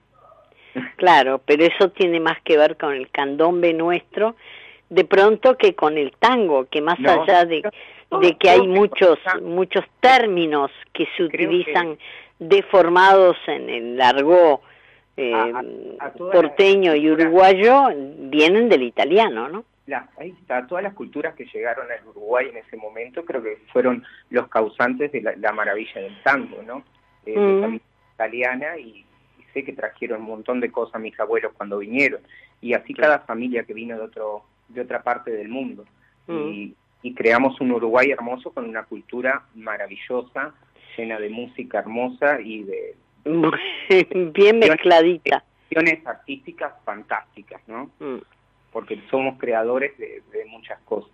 Claro, 0.97 1.41
pero 1.45 1.63
eso 1.63 1.89
tiene 1.91 2.19
más 2.19 2.41
que 2.41 2.57
ver 2.57 2.75
con 2.75 2.93
el 2.93 3.09
candombe 3.09 3.73
nuestro, 3.73 4.35
de 4.89 5.05
pronto 5.05 5.57
que 5.57 5.73
con 5.73 5.97
el 5.97 6.11
tango, 6.19 6.65
que 6.65 6.81
más 6.81 6.99
allá 6.99 7.45
de, 7.45 7.63
de 8.19 8.37
que 8.37 8.49
hay 8.49 8.67
muchos 8.67 9.17
muchos 9.41 9.85
términos 10.01 10.71
que 10.91 11.07
se 11.15 11.23
utilizan 11.23 11.97
deformados 12.39 13.37
en 13.47 13.69
el 13.69 13.97
largo 13.97 14.61
eh, 15.17 15.97
porteño 16.17 16.95
y 16.95 17.09
uruguayo 17.09 17.87
vienen 18.17 18.69
del 18.69 18.83
italiano, 18.83 19.47
¿no? 19.47 19.65
ahí 20.17 20.35
está, 20.41 20.65
todas 20.65 20.83
las 20.83 20.93
culturas 20.93 21.35
que 21.35 21.45
llegaron 21.45 21.85
al 21.91 22.07
Uruguay 22.07 22.47
en 22.49 22.57
ese 22.57 22.75
momento 22.75 23.23
creo 23.23 23.43
que 23.43 23.59
fueron 23.71 24.03
los 24.29 24.47
causantes 24.47 25.11
de 25.11 25.21
la, 25.21 25.51
maravilla 25.53 26.01
del 26.01 26.21
tango, 26.23 26.61
¿no? 26.63 26.83
Eh, 27.25 27.37
mm. 27.37 27.79
italiana 28.13 28.77
y, 28.77 29.05
sé 29.53 29.63
que 29.63 29.73
trajeron 29.73 30.21
un 30.21 30.27
montón 30.27 30.59
de 30.59 30.69
cosas 30.69 30.99
mis 30.99 31.17
abuelos 31.17 31.53
cuando 31.55 31.77
vinieron 31.77 32.19
y 32.59 32.73
así 32.73 32.93
cada 32.93 33.19
familia 33.19 33.63
que 33.63 33.73
vino 33.73 33.95
de 33.95 34.03
otro 34.03 34.43
de 34.67 34.81
otra 34.81 35.01
parte 35.01 35.31
del 35.31 35.47
mundo 35.47 35.85
y, 36.27 36.31
mm. 36.33 36.75
y 37.03 37.13
creamos 37.13 37.61
un 37.61 37.71
Uruguay 37.71 38.11
hermoso 38.11 38.51
con 38.51 38.67
una 38.67 38.83
cultura 38.83 39.45
maravillosa 39.53 40.53
llena 40.97 41.19
de 41.19 41.29
música 41.29 41.79
hermosa 41.79 42.41
y 42.41 42.63
de 42.63 42.95
bien 43.25 44.59
mezcladita. 44.59 45.43
artísticas 46.05 46.73
fantásticas, 46.83 47.61
¿no? 47.67 47.89
Mm. 47.99 48.19
Porque 48.71 49.01
somos 49.09 49.37
creadores 49.39 49.97
de, 49.97 50.21
muchas 50.47 50.79
cosas. 50.81 51.11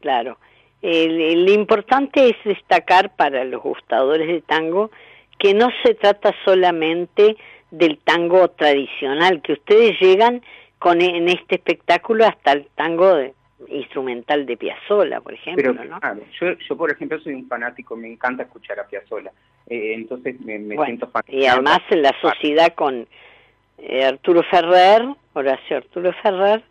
Claro. 0.00 0.38
lo 0.82 1.52
importante 1.52 2.28
es 2.28 2.36
destacar 2.44 3.14
para 3.16 3.44
los 3.44 3.62
gustadores 3.62 4.28
de 4.28 4.42
tango 4.42 4.90
que 5.38 5.54
no 5.54 5.68
se 5.82 5.94
trata 5.94 6.34
solamente 6.44 7.36
del 7.70 7.98
tango 7.98 8.48
tradicional, 8.50 9.42
que 9.42 9.54
ustedes 9.54 9.98
llegan 10.00 10.42
con 10.78 11.00
en 11.00 11.28
este 11.28 11.56
espectáculo 11.56 12.26
hasta 12.26 12.52
el 12.52 12.66
tango 12.74 13.14
de, 13.14 13.34
instrumental 13.68 14.46
de 14.46 14.56
Piazzolla, 14.56 15.20
por 15.20 15.34
ejemplo, 15.34 15.72
¿no? 15.72 15.98
yo, 16.40 16.52
yo, 16.52 16.76
por 16.76 16.90
ejemplo, 16.90 17.18
soy 17.20 17.34
un 17.34 17.46
fanático, 17.48 17.96
me 17.96 18.10
encanta 18.12 18.44
escuchar 18.44 18.80
a 18.80 18.86
Piazzolla, 18.86 19.32
eh, 19.66 19.94
entonces 19.94 20.40
me, 20.40 20.58
siento 20.84 21.08
fanático. 21.08 21.38
Y 21.38 21.46
además 21.46 21.80
en 21.90 22.02
la 22.02 22.14
sociedad 22.20 22.74
con 22.74 23.06
eh, 23.78 24.04
Arturo 24.04 24.42
Ferrer, 24.44 25.02
Horacio 25.32 25.76
Arturo 25.78 26.12
Ferrer, 26.22 26.62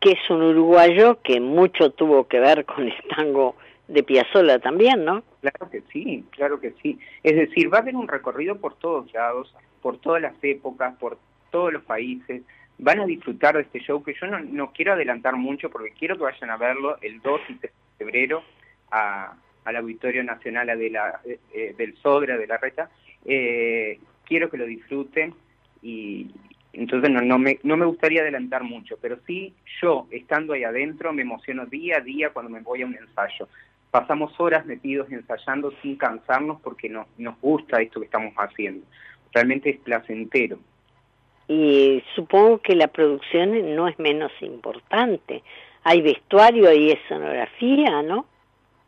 que 0.00 0.12
es 0.12 0.30
un 0.30 0.42
uruguayo 0.42 1.20
que 1.22 1.40
mucho 1.40 1.90
tuvo 1.90 2.26
que 2.26 2.40
ver 2.40 2.64
con 2.64 2.88
el 2.88 2.94
tango 3.16 3.54
de 3.88 4.02
Piazzolla 4.02 4.58
también, 4.58 5.04
¿no? 5.04 5.22
Claro 5.40 5.70
que 5.70 5.82
sí, 5.92 6.24
claro 6.30 6.60
que 6.60 6.72
sí. 6.82 6.98
Es 7.22 7.36
decir, 7.36 7.72
va 7.72 7.78
a 7.78 7.80
haber 7.82 7.96
un 7.96 8.08
recorrido 8.08 8.56
por 8.56 8.74
todos 8.76 9.12
lados, 9.12 9.54
por 9.80 9.98
todas 9.98 10.22
las 10.22 10.34
épocas, 10.42 10.94
por 10.98 11.18
todos 11.50 11.72
los 11.72 11.82
países, 11.82 12.42
van 12.82 12.98
a 12.98 13.06
disfrutar 13.06 13.54
de 13.54 13.62
este 13.62 13.78
show 13.80 14.02
que 14.02 14.14
yo 14.20 14.26
no, 14.26 14.72
quiero 14.72 14.92
adelantar 14.94 15.36
mucho 15.36 15.70
porque 15.70 15.92
quiero 15.92 16.16
que 16.16 16.24
vayan 16.24 16.50
a 16.50 16.56
verlo 16.56 16.98
el 17.00 17.20
2 17.22 17.40
y 17.48 17.54
3 17.54 17.60
de 17.72 18.04
febrero 18.04 18.42
a, 18.90 19.34
al 19.64 19.76
Auditorio 19.76 20.24
Nacional 20.24 20.66
de 20.76 20.90
la, 20.90 21.20
eh, 21.24 21.38
eh, 21.54 21.74
del 21.78 21.96
Sodra, 21.98 22.36
de 22.36 22.46
la 22.48 22.56
Reta, 22.56 22.90
eh, 23.24 24.00
quiero 24.24 24.50
que 24.50 24.56
lo 24.56 24.66
disfruten 24.66 25.32
y 25.80 26.28
entonces 26.72 27.08
no, 27.08 27.20
no, 27.20 27.38
me, 27.38 27.60
no 27.62 27.76
me 27.76 27.86
gustaría 27.86 28.22
adelantar 28.22 28.64
mucho, 28.64 28.98
pero 29.00 29.16
sí 29.28 29.54
yo, 29.80 30.08
estando 30.10 30.52
ahí 30.52 30.64
adentro, 30.64 31.12
me 31.12 31.22
emociono 31.22 31.66
día 31.66 31.98
a 31.98 32.00
día 32.00 32.30
cuando 32.30 32.50
me 32.50 32.60
voy 32.60 32.82
a 32.82 32.86
un 32.86 32.96
ensayo. 32.96 33.48
Pasamos 33.92 34.32
horas 34.40 34.66
metidos 34.66 35.12
ensayando 35.12 35.72
sin 35.82 35.96
cansarnos 35.96 36.60
porque 36.62 36.88
no, 36.88 37.06
nos 37.16 37.38
gusta 37.40 37.80
esto 37.80 38.00
que 38.00 38.06
estamos 38.06 38.34
haciendo. 38.34 38.84
Realmente 39.32 39.70
es 39.70 39.78
placentero. 39.78 40.58
Y 41.52 42.02
supongo 42.14 42.62
que 42.62 42.74
la 42.74 42.88
producción 42.88 43.76
no 43.76 43.86
es 43.86 43.98
menos 43.98 44.32
importante. 44.40 45.42
Hay 45.84 46.00
vestuario, 46.00 46.66
hay 46.70 46.92
escenografía, 46.92 48.00
¿no? 48.00 48.24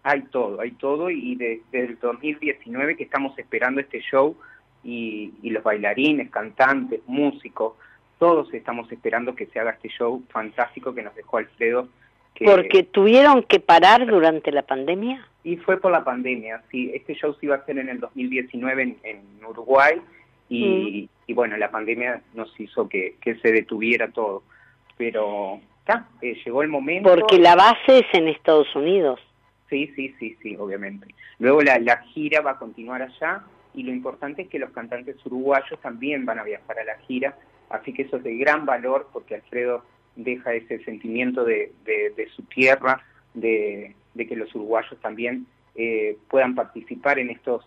Hay 0.02 0.22
todo, 0.22 0.62
hay 0.62 0.70
todo 0.70 1.10
y 1.10 1.34
desde 1.34 1.84
el 1.84 1.98
2019 1.98 2.96
que 2.96 3.04
estamos 3.04 3.38
esperando 3.38 3.82
este 3.82 4.00
show 4.00 4.34
y, 4.82 5.32
los 5.42 5.62
bailarines, 5.62 6.30
cantantes, 6.30 7.00
músicos, 7.06 7.74
todos 8.18 8.52
estamos 8.54 8.90
esperando 8.90 9.34
que 9.34 9.44
se 9.46 9.60
haga 9.60 9.72
este 9.72 9.90
show 9.90 10.22
fantástico 10.30 10.94
que 10.94 11.02
nos 11.02 11.14
dejó 11.14 11.38
Alfredo. 11.38 11.88
Porque 12.46 12.82
tuvieron 12.82 13.42
que 13.42 13.60
parar 13.60 14.06
durante 14.06 14.50
la 14.52 14.62
pandemia. 14.62 15.28
Y 15.42 15.58
fue 15.58 15.78
por 15.78 15.92
la 15.92 16.02
pandemia, 16.02 16.62
sí. 16.70 16.90
Este 16.94 17.14
show 17.14 17.34
se 17.34 17.46
iba 17.46 17.56
a 17.56 17.58
hacer 17.58 17.78
en 17.78 17.90
el 17.90 18.00
2019 18.00 18.96
en, 19.02 19.20
Uruguay 19.46 20.00
y, 20.48 20.64
mm. 20.64 21.08
y, 21.26 21.34
bueno, 21.34 21.56
la 21.56 21.70
pandemia 21.70 22.22
nos 22.34 22.58
hizo 22.60 22.88
que, 22.88 23.16
que 23.20 23.36
se 23.36 23.52
detuviera 23.52 24.10
todo. 24.10 24.42
Pero 24.96 25.60
ya, 25.88 26.08
eh, 26.22 26.36
llegó 26.44 26.62
el 26.62 26.68
momento. 26.68 27.08
Porque 27.08 27.38
la 27.38 27.56
base 27.56 27.98
es 27.98 28.06
en 28.12 28.28
Estados 28.28 28.74
Unidos. 28.74 29.20
Sí, 29.68 29.90
sí, 29.96 30.14
sí, 30.18 30.36
sí, 30.42 30.56
obviamente. 30.56 31.14
Luego 31.38 31.62
la, 31.62 31.78
la 31.78 31.98
gira 31.98 32.40
va 32.40 32.52
a 32.52 32.58
continuar 32.58 33.02
allá 33.02 33.42
y 33.74 33.82
lo 33.82 33.92
importante 33.92 34.42
es 34.42 34.48
que 34.48 34.58
los 34.58 34.70
cantantes 34.70 35.16
uruguayos 35.26 35.80
también 35.80 36.24
van 36.24 36.38
a 36.38 36.44
viajar 36.44 36.78
a 36.78 36.84
la 36.84 36.96
gira, 36.98 37.36
así 37.70 37.92
que 37.92 38.02
eso 38.02 38.18
es 38.18 38.22
de 38.22 38.36
gran 38.36 38.64
valor 38.66 39.08
porque 39.12 39.34
Alfredo 39.34 39.84
deja 40.16 40.54
ese 40.54 40.82
sentimiento 40.84 41.44
de, 41.44 41.72
de, 41.84 42.28
su 42.36 42.42
tierra, 42.44 43.02
de, 43.34 43.94
de, 44.14 44.26
que 44.28 44.36
los 44.36 44.54
uruguayos 44.54 44.96
también 45.00 45.46
eh, 45.74 46.16
puedan 46.28 46.54
participar 46.54 47.18
en 47.18 47.30
estos 47.30 47.66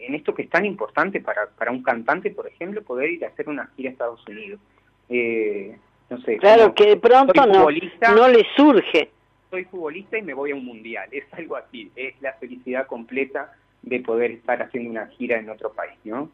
en 0.00 0.14
esto 0.14 0.34
que 0.34 0.42
es 0.42 0.50
tan 0.50 0.64
importante 0.64 1.20
para, 1.20 1.48
para 1.58 1.72
un 1.72 1.82
cantante, 1.82 2.30
por 2.30 2.46
ejemplo, 2.46 2.82
poder 2.82 3.10
ir 3.10 3.24
a 3.24 3.28
hacer 3.28 3.48
una 3.48 3.66
gira 3.76 3.90
a 3.90 3.92
Estados 3.92 4.26
Unidos. 4.28 4.60
Eh, 5.08 5.76
no 6.10 6.20
sé, 6.20 6.36
claro 6.36 6.74
que 6.74 6.86
de 6.86 6.96
pronto 6.96 7.46
no, 7.46 7.66
no 8.14 8.28
le 8.28 8.46
surge. 8.54 9.10
Soy 9.50 9.64
futbolista 9.64 10.18
y 10.18 10.22
me 10.22 10.34
voy 10.34 10.52
a 10.52 10.54
un 10.54 10.64
mundial, 10.64 11.08
es 11.12 11.24
algo 11.32 11.56
así, 11.56 11.90
es 11.96 12.20
la 12.20 12.34
felicidad 12.34 12.86
completa 12.86 13.52
de 13.82 14.00
poder 14.00 14.32
estar 14.32 14.60
haciendo 14.62 14.90
una 14.90 15.06
gira 15.06 15.38
en 15.38 15.48
otro 15.48 15.72
país, 15.72 15.98
¿no? 16.04 16.30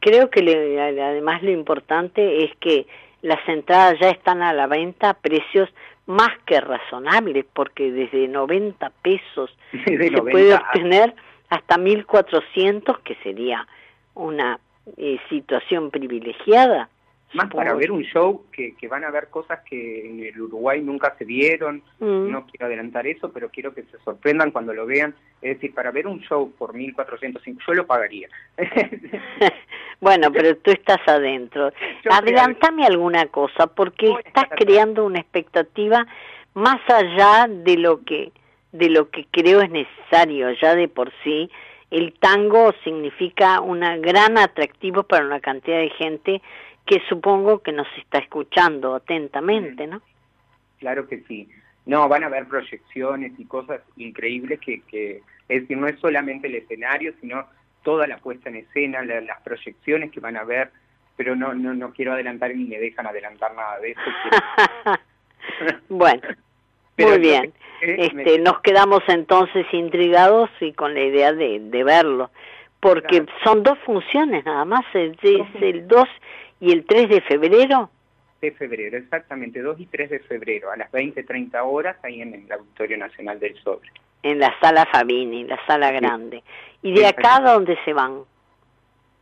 Creo 0.00 0.30
que 0.30 0.40
además 0.80 1.42
lo 1.42 1.50
importante 1.50 2.44
es 2.44 2.50
que 2.60 2.86
las 3.22 3.40
entradas 3.48 3.98
ya 4.00 4.10
están 4.10 4.42
a 4.42 4.52
la 4.52 4.68
venta 4.68 5.10
a 5.10 5.14
precios 5.14 5.68
más 6.06 6.30
que 6.46 6.60
razonables, 6.60 7.44
porque 7.52 7.90
desde 7.90 8.28
90 8.28 8.90
pesos 9.02 9.56
se 9.84 10.22
puede 10.22 10.54
obtener 10.54 11.14
hasta 11.48 11.76
1.400, 11.76 12.98
que 13.02 13.14
sería 13.16 13.66
una 14.14 14.58
eh, 14.96 15.18
situación 15.28 15.90
privilegiada. 15.90 16.88
Más 17.36 17.52
para 17.52 17.74
ver 17.74 17.92
un 17.92 18.02
show 18.02 18.44
que, 18.50 18.74
que, 18.74 18.88
van 18.88 19.04
a 19.04 19.10
ver 19.10 19.28
cosas 19.28 19.60
que 19.68 20.08
en 20.08 20.20
el 20.20 20.40
Uruguay 20.40 20.80
nunca 20.82 21.14
se 21.18 21.24
vieron, 21.24 21.82
mm. 22.00 22.30
no 22.30 22.46
quiero 22.46 22.66
adelantar 22.66 23.06
eso, 23.06 23.32
pero 23.32 23.50
quiero 23.50 23.74
que 23.74 23.82
se 23.82 23.98
sorprendan 24.04 24.50
cuando 24.50 24.72
lo 24.72 24.86
vean. 24.86 25.14
Es 25.42 25.56
decir, 25.56 25.74
para 25.74 25.90
ver 25.90 26.06
un 26.06 26.20
show 26.20 26.50
por 26.58 26.72
1.405, 26.72 27.58
yo 27.66 27.74
lo 27.74 27.86
pagaría. 27.86 28.28
bueno, 30.00 30.32
pero 30.32 30.56
tú 30.56 30.70
estás 30.70 31.00
adentro. 31.06 31.72
Adelantame 32.10 32.86
alguna 32.86 33.26
cosa, 33.26 33.66
porque 33.66 34.12
estás 34.24 34.46
creando 34.56 35.04
una 35.04 35.20
expectativa 35.20 36.06
más 36.54 36.80
allá 36.88 37.46
de 37.48 37.76
lo 37.76 38.02
que 38.02 38.32
de 38.72 38.90
lo 38.90 39.10
que 39.10 39.26
creo 39.30 39.60
es 39.60 39.70
necesario, 39.70 40.50
ya 40.60 40.74
de 40.74 40.88
por 40.88 41.12
sí. 41.24 41.50
El 41.90 42.12
tango 42.14 42.74
significa 42.84 43.60
un 43.60 43.80
gran 44.02 44.38
atractivo 44.38 45.04
para 45.04 45.24
una 45.24 45.40
cantidad 45.40 45.78
de 45.78 45.90
gente 45.90 46.42
que 46.86 47.02
supongo 47.08 47.60
que 47.60 47.72
nos 47.72 47.88
está 47.98 48.18
escuchando 48.18 48.94
atentamente, 48.94 49.86
¿no? 49.86 50.00
Claro 50.78 51.06
que 51.08 51.22
sí. 51.28 51.48
No, 51.84 52.08
van 52.08 52.24
a 52.24 52.26
haber 52.26 52.46
proyecciones 52.46 53.32
y 53.38 53.44
cosas 53.44 53.80
increíbles 53.96 54.60
que, 54.60 54.82
que 54.82 55.22
es 55.48 55.62
decir, 55.62 55.76
no 55.76 55.86
es 55.86 55.98
solamente 56.00 56.48
el 56.48 56.56
escenario, 56.56 57.12
sino 57.20 57.46
toda 57.82 58.06
la 58.06 58.18
puesta 58.18 58.48
en 58.48 58.56
escena, 58.56 59.02
las 59.04 59.40
proyecciones 59.42 60.10
que 60.10 60.20
van 60.20 60.36
a 60.36 60.44
ver, 60.44 60.70
pero 61.16 61.36
no, 61.36 61.54
no, 61.54 61.72
no 61.74 61.92
quiero 61.92 62.12
adelantar 62.12 62.54
ni 62.54 62.64
me 62.64 62.78
dejan 62.78 63.06
adelantar 63.06 63.54
nada 63.54 63.78
de 63.78 63.92
eso. 63.92 64.00
bueno, 65.88 66.22
muy 66.98 67.18
bien. 67.18 67.52
Este, 67.80 68.38
Nos 68.38 68.60
quedamos 68.60 69.02
entonces 69.06 69.66
intrigados 69.72 70.50
y 70.60 70.72
con 70.72 70.94
la 70.94 71.00
idea 71.00 71.32
de, 71.32 71.60
de 71.60 71.84
verlo, 71.84 72.30
porque 72.80 73.24
son 73.44 73.62
dos 73.62 73.78
funciones 73.84 74.44
nada 74.44 74.64
más, 74.64 74.84
es, 74.94 75.16
es 75.22 75.62
el 75.62 75.86
2 75.86 76.08
¿Y 76.60 76.72
el 76.72 76.84
3 76.86 77.08
de 77.08 77.20
febrero? 77.22 77.90
De 78.40 78.52
febrero, 78.52 78.96
exactamente, 78.96 79.60
2 79.60 79.80
y 79.80 79.86
3 79.86 80.10
de 80.10 80.18
febrero, 80.20 80.70
a 80.70 80.76
las 80.76 80.90
20, 80.92 81.22
30 81.22 81.62
horas, 81.62 81.96
ahí 82.02 82.20
en 82.20 82.34
el 82.34 82.52
Auditorio 82.52 82.98
Nacional 82.98 83.40
del 83.40 83.56
Sobre. 83.62 83.90
En 84.22 84.38
la 84.38 84.58
sala 84.60 84.86
Fabini, 84.90 85.44
la 85.44 85.58
sala 85.66 85.90
grande. 85.90 86.42
¿Y 86.82 86.92
de 86.92 87.06
acá 87.06 87.36
a 87.36 87.52
dónde 87.52 87.78
se 87.84 87.92
van? 87.92 88.22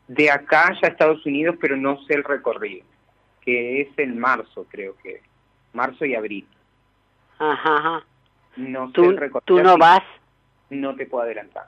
De 0.08 0.30
acá 0.30 0.72
ya 0.80 0.88
a 0.88 0.90
Estados 0.90 1.24
Unidos, 1.24 1.56
pero 1.60 1.76
no 1.76 2.02
sé 2.04 2.14
el 2.14 2.24
recorrido, 2.24 2.84
que 3.40 3.82
es 3.82 3.88
en 3.98 4.18
marzo, 4.18 4.66
creo 4.68 4.96
que, 5.02 5.22
marzo 5.72 6.04
y 6.04 6.14
abril. 6.14 6.46
Ajá, 7.38 7.76
ajá. 7.76 8.04
No 8.56 8.90
¿Tú, 8.92 9.02
sé 9.02 9.08
el 9.08 9.16
recorrido. 9.16 9.44
¿Tú 9.46 9.62
no 9.62 9.76
vas? 9.76 10.02
No 10.70 10.94
te 10.94 11.06
puedo 11.06 11.24
adelantar. 11.24 11.66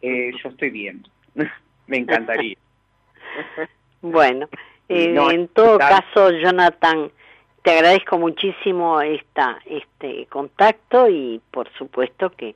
Eh, 0.00 0.32
yo 0.42 0.48
estoy 0.48 0.70
viendo. 0.70 1.08
Me 1.86 1.98
encantaría. 1.98 2.56
bueno, 4.00 4.48
eh, 4.88 5.14
en 5.30 5.48
todo 5.48 5.78
caso, 5.78 6.30
Jonathan, 6.30 7.10
te 7.62 7.70
agradezco 7.70 8.18
muchísimo 8.18 9.00
esta, 9.00 9.58
este 9.64 10.26
contacto 10.26 11.08
y 11.08 11.40
por 11.50 11.72
supuesto 11.78 12.30
que 12.30 12.54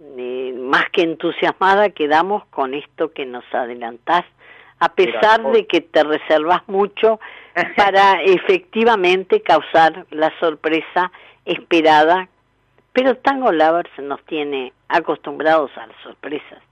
eh, 0.00 0.54
más 0.56 0.84
que 0.92 1.02
entusiasmada 1.02 1.90
quedamos 1.90 2.44
con 2.46 2.74
esto 2.74 3.12
que 3.12 3.24
nos 3.24 3.44
adelantás, 3.52 4.24
a 4.80 4.90
pesar 4.90 5.42
de 5.50 5.66
que 5.66 5.80
te 5.80 6.04
reservas 6.04 6.62
mucho 6.68 7.18
para 7.76 8.22
efectivamente 8.22 9.40
causar 9.40 10.06
la 10.10 10.30
sorpresa 10.38 11.10
esperada, 11.46 12.28
pero 12.92 13.16
Tango 13.16 13.50
Lovers 13.50 13.90
nos 13.98 14.22
tiene 14.26 14.72
acostumbrados 14.88 15.70
a 15.78 15.86
las 15.86 15.96
sorpresas. 16.02 16.62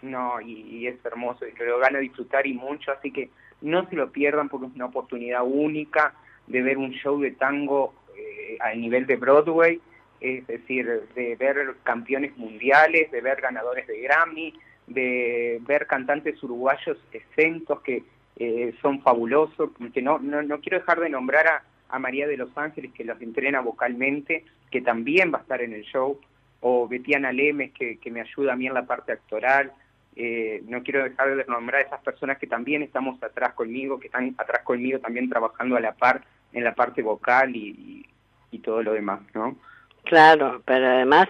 No, 0.00 0.40
y, 0.40 0.62
y 0.62 0.86
es 0.86 0.96
hermoso, 1.04 1.44
y 1.46 1.64
lo 1.64 1.78
van 1.78 1.94
a 1.94 1.98
disfrutar 2.00 2.46
y 2.46 2.54
mucho, 2.54 2.90
así 2.90 3.12
que 3.12 3.28
no 3.62 3.88
se 3.88 3.96
lo 3.96 4.10
pierdan 4.10 4.48
porque 4.48 4.66
es 4.66 4.74
una 4.74 4.86
oportunidad 4.86 5.42
única 5.44 6.14
de 6.46 6.62
ver 6.62 6.78
un 6.78 6.90
show 6.92 7.20
de 7.20 7.30
tango 7.32 7.94
eh, 8.16 8.56
al 8.60 8.80
nivel 8.80 9.06
de 9.06 9.16
Broadway, 9.16 9.80
es 10.20 10.46
decir, 10.46 10.86
de 11.14 11.36
ver 11.36 11.76
campeones 11.82 12.36
mundiales, 12.36 13.10
de 13.10 13.20
ver 13.20 13.40
ganadores 13.40 13.86
de 13.86 14.00
Grammy, 14.00 14.54
de 14.86 15.60
ver 15.62 15.86
cantantes 15.86 16.40
uruguayos 16.42 16.98
exentos 17.12 17.80
que 17.80 18.04
eh, 18.36 18.74
son 18.80 19.02
fabulosos, 19.02 19.70
que 19.92 20.02
no, 20.02 20.18
no, 20.18 20.42
no, 20.42 20.60
quiero 20.60 20.78
dejar 20.78 21.00
de 21.00 21.10
nombrar 21.10 21.46
a, 21.46 21.62
a, 21.88 21.98
María 21.98 22.26
de 22.26 22.36
los 22.36 22.56
Ángeles, 22.56 22.92
que 22.92 23.04
los 23.04 23.20
entrena 23.20 23.60
vocalmente, 23.60 24.44
que 24.70 24.80
también 24.80 25.32
va 25.32 25.38
a 25.38 25.42
estar 25.42 25.62
en 25.62 25.72
el 25.74 25.82
show, 25.82 26.18
o 26.60 26.88
Betiana 26.88 27.32
Lemes, 27.32 27.72
que, 27.72 27.98
que 27.98 28.10
me 28.10 28.20
ayuda 28.20 28.52
a 28.52 28.56
mí 28.56 28.66
en 28.66 28.74
la 28.74 28.86
parte 28.86 29.12
actoral, 29.12 29.72
eh, 30.16 30.62
no 30.66 30.82
quiero 30.82 31.04
dejar 31.04 31.34
de 31.34 31.44
nombrar 31.46 31.82
a 31.82 31.86
esas 31.86 32.00
personas 32.02 32.38
que 32.38 32.46
también 32.46 32.82
estamos 32.82 33.22
atrás 33.22 33.54
conmigo, 33.54 33.98
que 33.98 34.08
están 34.08 34.34
atrás 34.36 34.62
conmigo 34.62 34.98
también 34.98 35.30
trabajando 35.30 35.76
a 35.76 35.80
la 35.80 35.92
par 35.92 36.22
en 36.52 36.64
la 36.64 36.74
parte 36.74 37.02
vocal 37.02 37.56
y, 37.56 38.06
y, 38.50 38.58
todo 38.58 38.82
lo 38.82 38.92
demás, 38.92 39.20
¿no? 39.34 39.56
Claro, 40.04 40.62
pero 40.66 40.86
además 40.86 41.28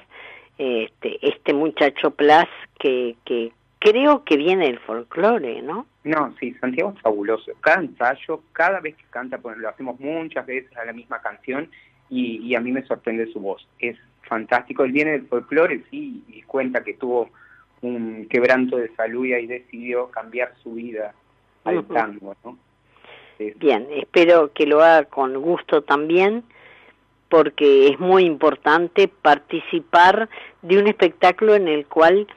este, 0.59 1.19
este 1.27 1.55
muchacho 1.55 2.11
Plas 2.11 2.49
que, 2.79 3.17
que 3.25 3.53
creo 3.79 4.25
que 4.25 4.37
viene 4.37 4.67
del 4.67 4.81
folclore, 4.81 5.63
¿no? 5.63 5.87
No, 6.03 6.35
sí, 6.41 6.53
Santiago 6.55 6.93
es 6.97 7.01
fabuloso. 7.03 7.53
Cada 7.61 7.83
ensayo, 7.83 8.43
cada 8.53 8.81
vez 8.81 8.97
que 8.97 9.05
canta, 9.11 9.39
pues 9.39 9.57
lo 9.59 9.69
hacemos 9.69 10.01
muchas 10.01 10.45
veces 10.45 10.77
a 10.77 10.85
la 10.85 10.93
misma 10.93 11.21
canción 11.21 11.71
y, 12.11 12.39
y 12.39 12.57
a 12.57 12.61
mí 12.61 12.73
me 12.73 12.83
sorprende 12.83 13.33
su 13.33 13.39
voz. 13.39 13.69
Es 13.79 13.97
fantástico. 14.23 14.83
Él 14.83 14.91
viene 14.91 15.13
del 15.13 15.29
folclore, 15.29 15.85
sí, 15.91 16.25
y 16.29 16.43
cuenta 16.43 16.83
que 16.83 16.95
tuvo 16.95 17.31
un 17.83 18.27
quebranto 18.29 18.77
de 18.77 18.95
salud 18.95 19.27
y 19.27 19.35
ahí 19.35 19.47
decidió 19.47 20.09
cambiar 20.09 20.55
su 20.63 20.75
vida 20.75 21.15
al 21.65 21.85
tango, 21.87 22.35
¿no? 22.45 22.57
Bien, 23.57 23.89
espero 23.97 24.53
que 24.53 24.67
lo 24.67 24.83
haga 24.83 25.05
con 25.05 25.35
gusto 25.41 25.83
también, 25.83 26.45
porque 27.29 27.89
es 27.89 27.99
muy 27.99 28.25
importante 28.25 29.09
participar 29.09 30.29
de 30.61 30.79
un 30.79 30.87
espectáculo 30.87 31.55
en 31.55 31.67
el 31.67 31.87
cual 31.87 32.29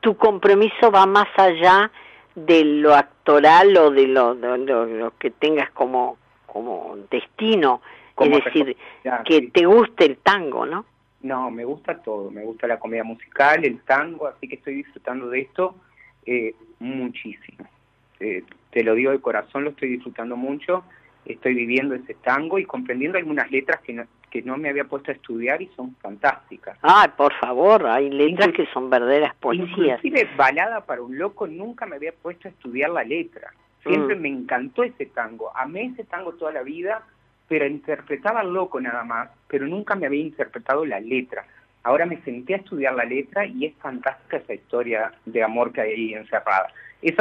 tu 0.00 0.16
compromiso 0.16 0.90
va 0.90 1.06
más 1.06 1.28
allá 1.36 1.90
de 2.34 2.64
lo 2.64 2.94
actoral 2.94 3.76
o 3.76 3.90
de 3.90 4.06
lo, 4.06 4.34
lo, 4.34 5.12
que 5.18 5.30
tengas 5.30 5.70
como, 5.70 6.16
como 6.46 6.96
destino, 7.10 7.82
es 8.18 8.44
decir, 8.44 8.76
que 9.24 9.48
te 9.48 9.66
guste 9.66 10.06
el 10.06 10.16
tango, 10.18 10.66
¿no? 10.66 10.84
No, 11.24 11.50
me 11.50 11.64
gusta 11.64 12.02
todo, 12.02 12.30
me 12.30 12.44
gusta 12.44 12.66
la 12.66 12.78
comedia 12.78 13.02
musical, 13.02 13.64
el 13.64 13.80
tango, 13.80 14.26
así 14.26 14.46
que 14.46 14.56
estoy 14.56 14.74
disfrutando 14.74 15.30
de 15.30 15.40
esto 15.40 15.74
eh, 16.26 16.54
muchísimo. 16.80 17.66
Eh, 18.20 18.44
te 18.70 18.84
lo 18.84 18.94
digo 18.94 19.10
de 19.10 19.22
corazón, 19.22 19.64
lo 19.64 19.70
estoy 19.70 19.88
disfrutando 19.88 20.36
mucho, 20.36 20.84
estoy 21.24 21.54
viviendo 21.54 21.94
ese 21.94 22.12
tango 22.12 22.58
y 22.58 22.66
comprendiendo 22.66 23.16
algunas 23.16 23.50
letras 23.50 23.80
que 23.80 23.94
no, 23.94 24.04
que 24.30 24.42
no 24.42 24.58
me 24.58 24.68
había 24.68 24.84
puesto 24.84 25.12
a 25.12 25.14
estudiar 25.14 25.62
y 25.62 25.68
son 25.68 25.96
fantásticas. 25.96 26.76
Ah, 26.82 27.10
por 27.16 27.32
favor, 27.40 27.86
hay 27.86 28.10
letras 28.10 28.52
que 28.54 28.66
son 28.74 28.90
verdaderas 28.90 29.34
poesías. 29.36 30.04
Inclusive 30.04 30.28
Balada 30.36 30.84
para 30.84 31.00
un 31.00 31.16
loco 31.16 31.46
nunca 31.46 31.86
me 31.86 31.96
había 31.96 32.12
puesto 32.12 32.48
a 32.48 32.50
estudiar 32.50 32.90
la 32.90 33.02
letra. 33.02 33.50
Siempre 33.82 34.14
mm. 34.14 34.20
me 34.20 34.28
encantó 34.28 34.82
ese 34.82 35.06
tango, 35.06 35.50
amé 35.56 35.86
ese 35.86 36.04
tango 36.04 36.34
toda 36.34 36.52
la 36.52 36.62
vida 36.62 37.02
pero 37.48 37.66
interpretaba 37.66 38.42
loco 38.42 38.80
nada 38.80 39.04
más, 39.04 39.30
pero 39.48 39.66
nunca 39.66 39.94
me 39.94 40.06
había 40.06 40.22
interpretado 40.22 40.84
la 40.84 41.00
letra. 41.00 41.44
Ahora 41.82 42.06
me 42.06 42.20
senté 42.22 42.54
a 42.54 42.58
estudiar 42.58 42.94
la 42.94 43.04
letra 43.04 43.44
y 43.44 43.66
es 43.66 43.74
fantástica 43.76 44.38
esa 44.38 44.54
historia 44.54 45.12
de 45.26 45.42
amor 45.42 45.72
que 45.72 45.82
hay 45.82 45.92
ahí 45.92 46.14
encerrada. 46.14 46.68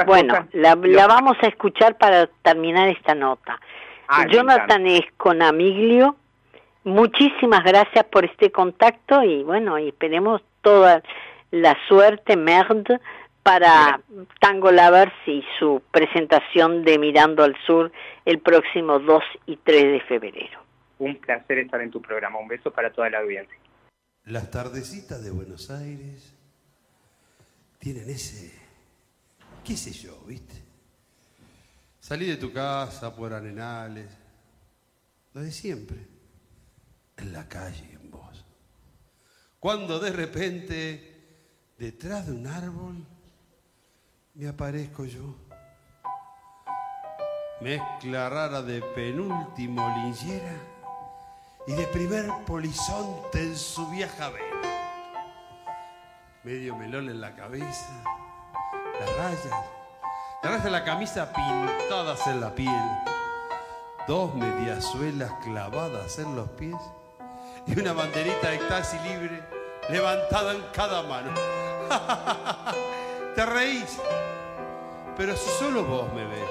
bueno, 0.06 0.48
la, 0.54 0.76
vamos 0.76 1.38
a 1.42 1.48
escuchar 1.48 1.98
para 1.98 2.28
terminar 2.42 2.88
esta 2.88 3.14
nota. 3.14 3.60
Ah, 4.08 4.26
Jonathan 4.30 4.88
Esconamiglio, 4.88 6.16
muchísimas 6.86 7.64
gracias 7.64 8.06
por 8.06 8.24
este 8.24 8.52
contacto 8.52 9.24
y 9.24 9.44
bueno, 9.44 9.78
y 9.80 9.90
esperemos 9.90 10.42
toda 10.62 11.04
la 11.52 11.78
suerte, 11.88 12.38
merde, 12.38 13.00
para 13.44 14.02
Tango 14.40 14.72
Lovers 14.72 15.14
y 15.28 15.44
su 15.60 15.84
presentación 15.92 16.84
de 16.84 16.98
Mirando 16.98 17.44
al 17.44 17.56
Sur 17.68 17.92
el 18.26 18.40
próximo 18.40 19.00
2 19.00 19.24
y 19.48 19.58
3 19.58 19.84
de 19.84 20.02
febrero. 20.02 20.64
Un 21.00 21.18
placer 21.18 21.60
estar 21.60 21.82
en 21.82 21.92
tu 21.92 22.02
programa. 22.02 22.40
Un 22.40 22.48
beso 22.48 22.72
para 22.72 22.92
toda 22.92 23.10
la 23.10 23.20
audiencia. 23.20 23.58
Las 24.26 24.50
tardecitas 24.50 25.22
de 25.24 25.32
Buenos 25.32 25.70
Aires 25.70 26.34
tienen 27.78 28.10
ese, 28.10 28.58
qué 29.66 29.76
sé 29.76 29.92
yo, 29.92 30.18
¿viste? 30.26 30.56
Salí 32.00 32.28
de 32.28 32.38
tu 32.38 32.54
casa 32.54 33.14
por 33.14 33.34
Arenales, 33.34 34.18
lo 35.34 35.42
de 35.42 35.52
siempre, 35.52 35.98
en 37.18 37.34
la 37.34 37.50
calle, 37.50 37.90
en 37.92 38.10
vos. 38.10 38.46
Cuando 39.60 40.00
de 40.00 40.12
repente, 40.12 41.74
detrás 41.78 42.28
de 42.28 42.34
un 42.34 42.48
árbol, 42.48 43.06
me 44.36 44.48
aparezco 44.48 45.06
yo. 45.06 45.36
Mezcla 47.62 48.30
rara 48.30 48.62
de 48.62 48.82
penúltimo 48.82 49.88
linchera 49.98 50.56
y 51.68 51.74
de 51.74 51.88
primer 51.88 52.30
polizonte 52.46 53.42
en 53.42 53.56
su 53.56 53.88
vieja 53.90 54.30
vena. 54.30 54.62
Medio 56.44 56.76
melón 56.76 57.10
en 57.10 57.22
la 57.22 57.36
cabeza, 57.36 58.04
las 59.00 59.18
rayas, 59.18 59.46
las 60.42 60.52
rayas 60.52 60.64
de 60.64 60.72
la 60.72 60.84
camisa 60.84 61.32
pintadas 61.32 62.28
en 62.28 62.42
la 62.42 62.54
piel, 62.54 62.92
dos 64.08 64.36
mediasuelas 64.36 65.32
clavadas 65.44 66.20
en 66.20 66.36
los 66.36 66.50
pies 66.50 66.76
y 67.66 67.80
una 67.80 67.94
banderita 67.94 68.50
de 68.50 68.58
taxi 68.58 68.98
libre 69.08 69.42
levantada 69.90 70.54
en 70.54 70.64
cada 70.74 71.04
mano. 71.04 71.32
Te 73.36 73.44
reís, 73.48 73.98
pero 75.18 75.36
solo 75.36 75.84
vos 75.84 76.14
me 76.14 76.24
ves, 76.24 76.50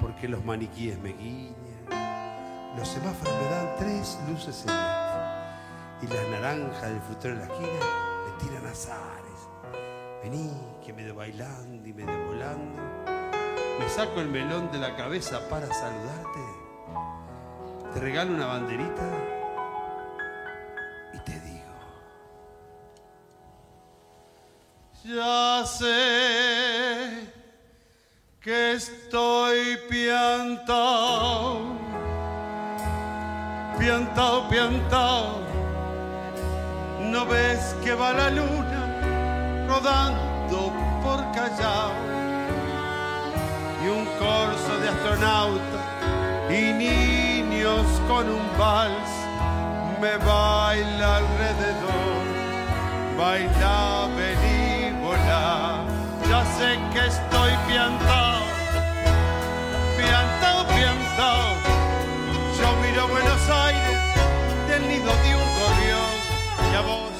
porque 0.00 0.26
los 0.26 0.42
maniquíes 0.42 0.98
me 0.98 1.12
guiñan, 1.12 2.74
los 2.78 2.88
semáforos 2.88 3.34
me 3.34 3.50
dan 3.50 3.76
tres 3.78 4.18
luces 4.26 4.56
celestes 4.56 5.20
y 6.00 6.06
las 6.06 6.28
naranjas 6.30 6.82
del 6.82 7.00
frutero 7.02 7.34
en 7.34 7.40
la 7.40 7.46
esquina 7.46 7.68
me 8.24 8.42
tiran 8.42 8.66
azares. 8.66 9.48
Vení, 10.22 10.50
que 10.82 10.94
me 10.94 11.04
de 11.04 11.12
bailando 11.12 11.86
y 11.86 11.92
me 11.92 12.06
de 12.06 12.24
volando. 12.24 12.80
Me 13.78 13.88
saco 13.90 14.22
el 14.22 14.28
melón 14.28 14.72
de 14.72 14.78
la 14.78 14.96
cabeza 14.96 15.46
para 15.50 15.66
saludarte. 15.66 16.40
Te 17.92 18.00
regalo 18.00 18.32
una 18.32 18.46
banderita 18.46 19.39
Ya 25.02 25.64
sé 25.64 27.26
que 28.42 28.72
estoy 28.72 29.78
piantao, 29.88 31.62
piantao, 33.78 34.48
piantao. 34.50 35.40
No 37.00 37.24
ves 37.24 37.74
que 37.82 37.94
va 37.94 38.12
la 38.12 38.28
luna 38.28 39.66
rodando 39.68 40.70
por 41.02 41.18
Callao 41.32 41.92
y 43.82 43.88
un 43.88 44.04
corso 44.18 44.78
de 44.82 44.88
astronautas 44.90 45.86
y 46.50 46.72
niños 46.74 47.86
con 48.06 48.28
un 48.28 48.58
vals 48.58 49.12
me 49.98 50.14
baila 50.18 51.16
alrededor. 51.16 52.20
Baila, 53.16 54.08
venir 54.16 54.49
sé 56.60 56.78
que 56.92 57.06
estoy 57.06 57.52
piantado, 57.66 58.44
piantado, 59.96 60.66
piantado. 60.76 61.48
Yo 62.58 62.68
miro 62.82 63.08
Buenos 63.08 63.42
Aires 63.66 64.00
del 64.68 64.82
nido 64.86 65.10
de 65.24 65.30
un 65.42 65.48
gorrión 65.58 66.12
y 66.70 66.76
a 66.76 66.82
vos 66.82 67.19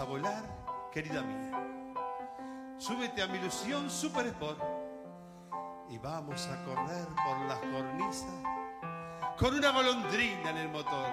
A 0.00 0.04
volar, 0.04 0.42
querida 0.90 1.20
mía. 1.20 1.52
Súbete 2.78 3.20
a 3.20 3.26
mi 3.26 3.36
ilusión 3.36 3.90
Super 3.90 4.26
Sport 4.26 4.58
y 5.90 5.98
vamos 5.98 6.48
a 6.48 6.64
correr 6.64 7.06
por 7.08 7.38
las 7.46 7.58
cornisas 7.58 8.42
con 9.38 9.54
una 9.54 9.70
golondrina 9.70 10.48
en 10.48 10.56
el 10.56 10.68
motor. 10.70 11.08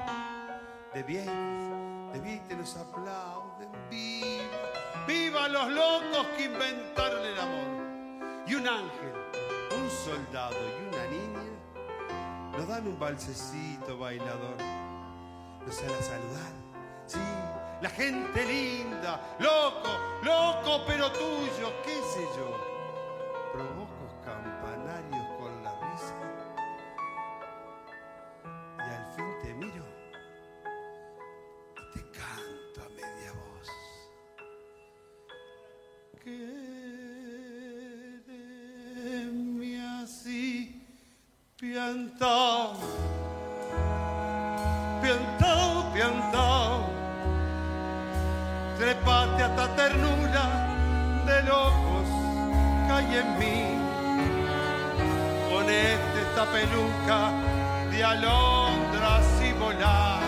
De 0.93 1.03
bien, 1.03 2.09
de 2.13 2.19
bien 2.21 2.47
te 2.47 2.55
nos 2.55 2.77
aplauden, 2.77 3.69
viva, 3.89 5.05
viva 5.05 5.49
los 5.49 5.67
locos 5.71 6.27
que 6.37 6.45
inventaron 6.45 7.25
el 7.25 7.37
amor. 7.37 8.47
Y 8.47 8.55
un 8.55 8.65
ángel, 8.65 9.13
un 9.77 9.89
soldado 9.89 10.55
y 10.55 10.87
una 10.87 11.05
niña 11.07 11.39
nos 12.57 12.65
dan 12.65 12.87
un 12.87 12.97
balsecito 12.97 13.97
bailador. 13.97 14.55
Nos 15.65 15.75
sale 15.75 15.93
a 15.93 16.01
saludar, 16.01 16.53
sí, 17.07 17.19
la 17.81 17.89
gente 17.89 18.45
linda, 18.45 19.19
loco, 19.39 19.89
loco 20.23 20.83
pero 20.85 21.11
tuyo, 21.11 21.73
qué 21.83 22.01
sé 22.13 22.27
yo. 22.37 22.69
Hay 53.09 53.17
en 53.17 53.39
mí. 53.39 53.63
Ponete 55.49 56.21
esta 56.21 56.45
peluca 56.51 57.31
de 57.91 58.03
alondras 58.03 59.25
y 59.43 59.53
volar. 59.53 60.18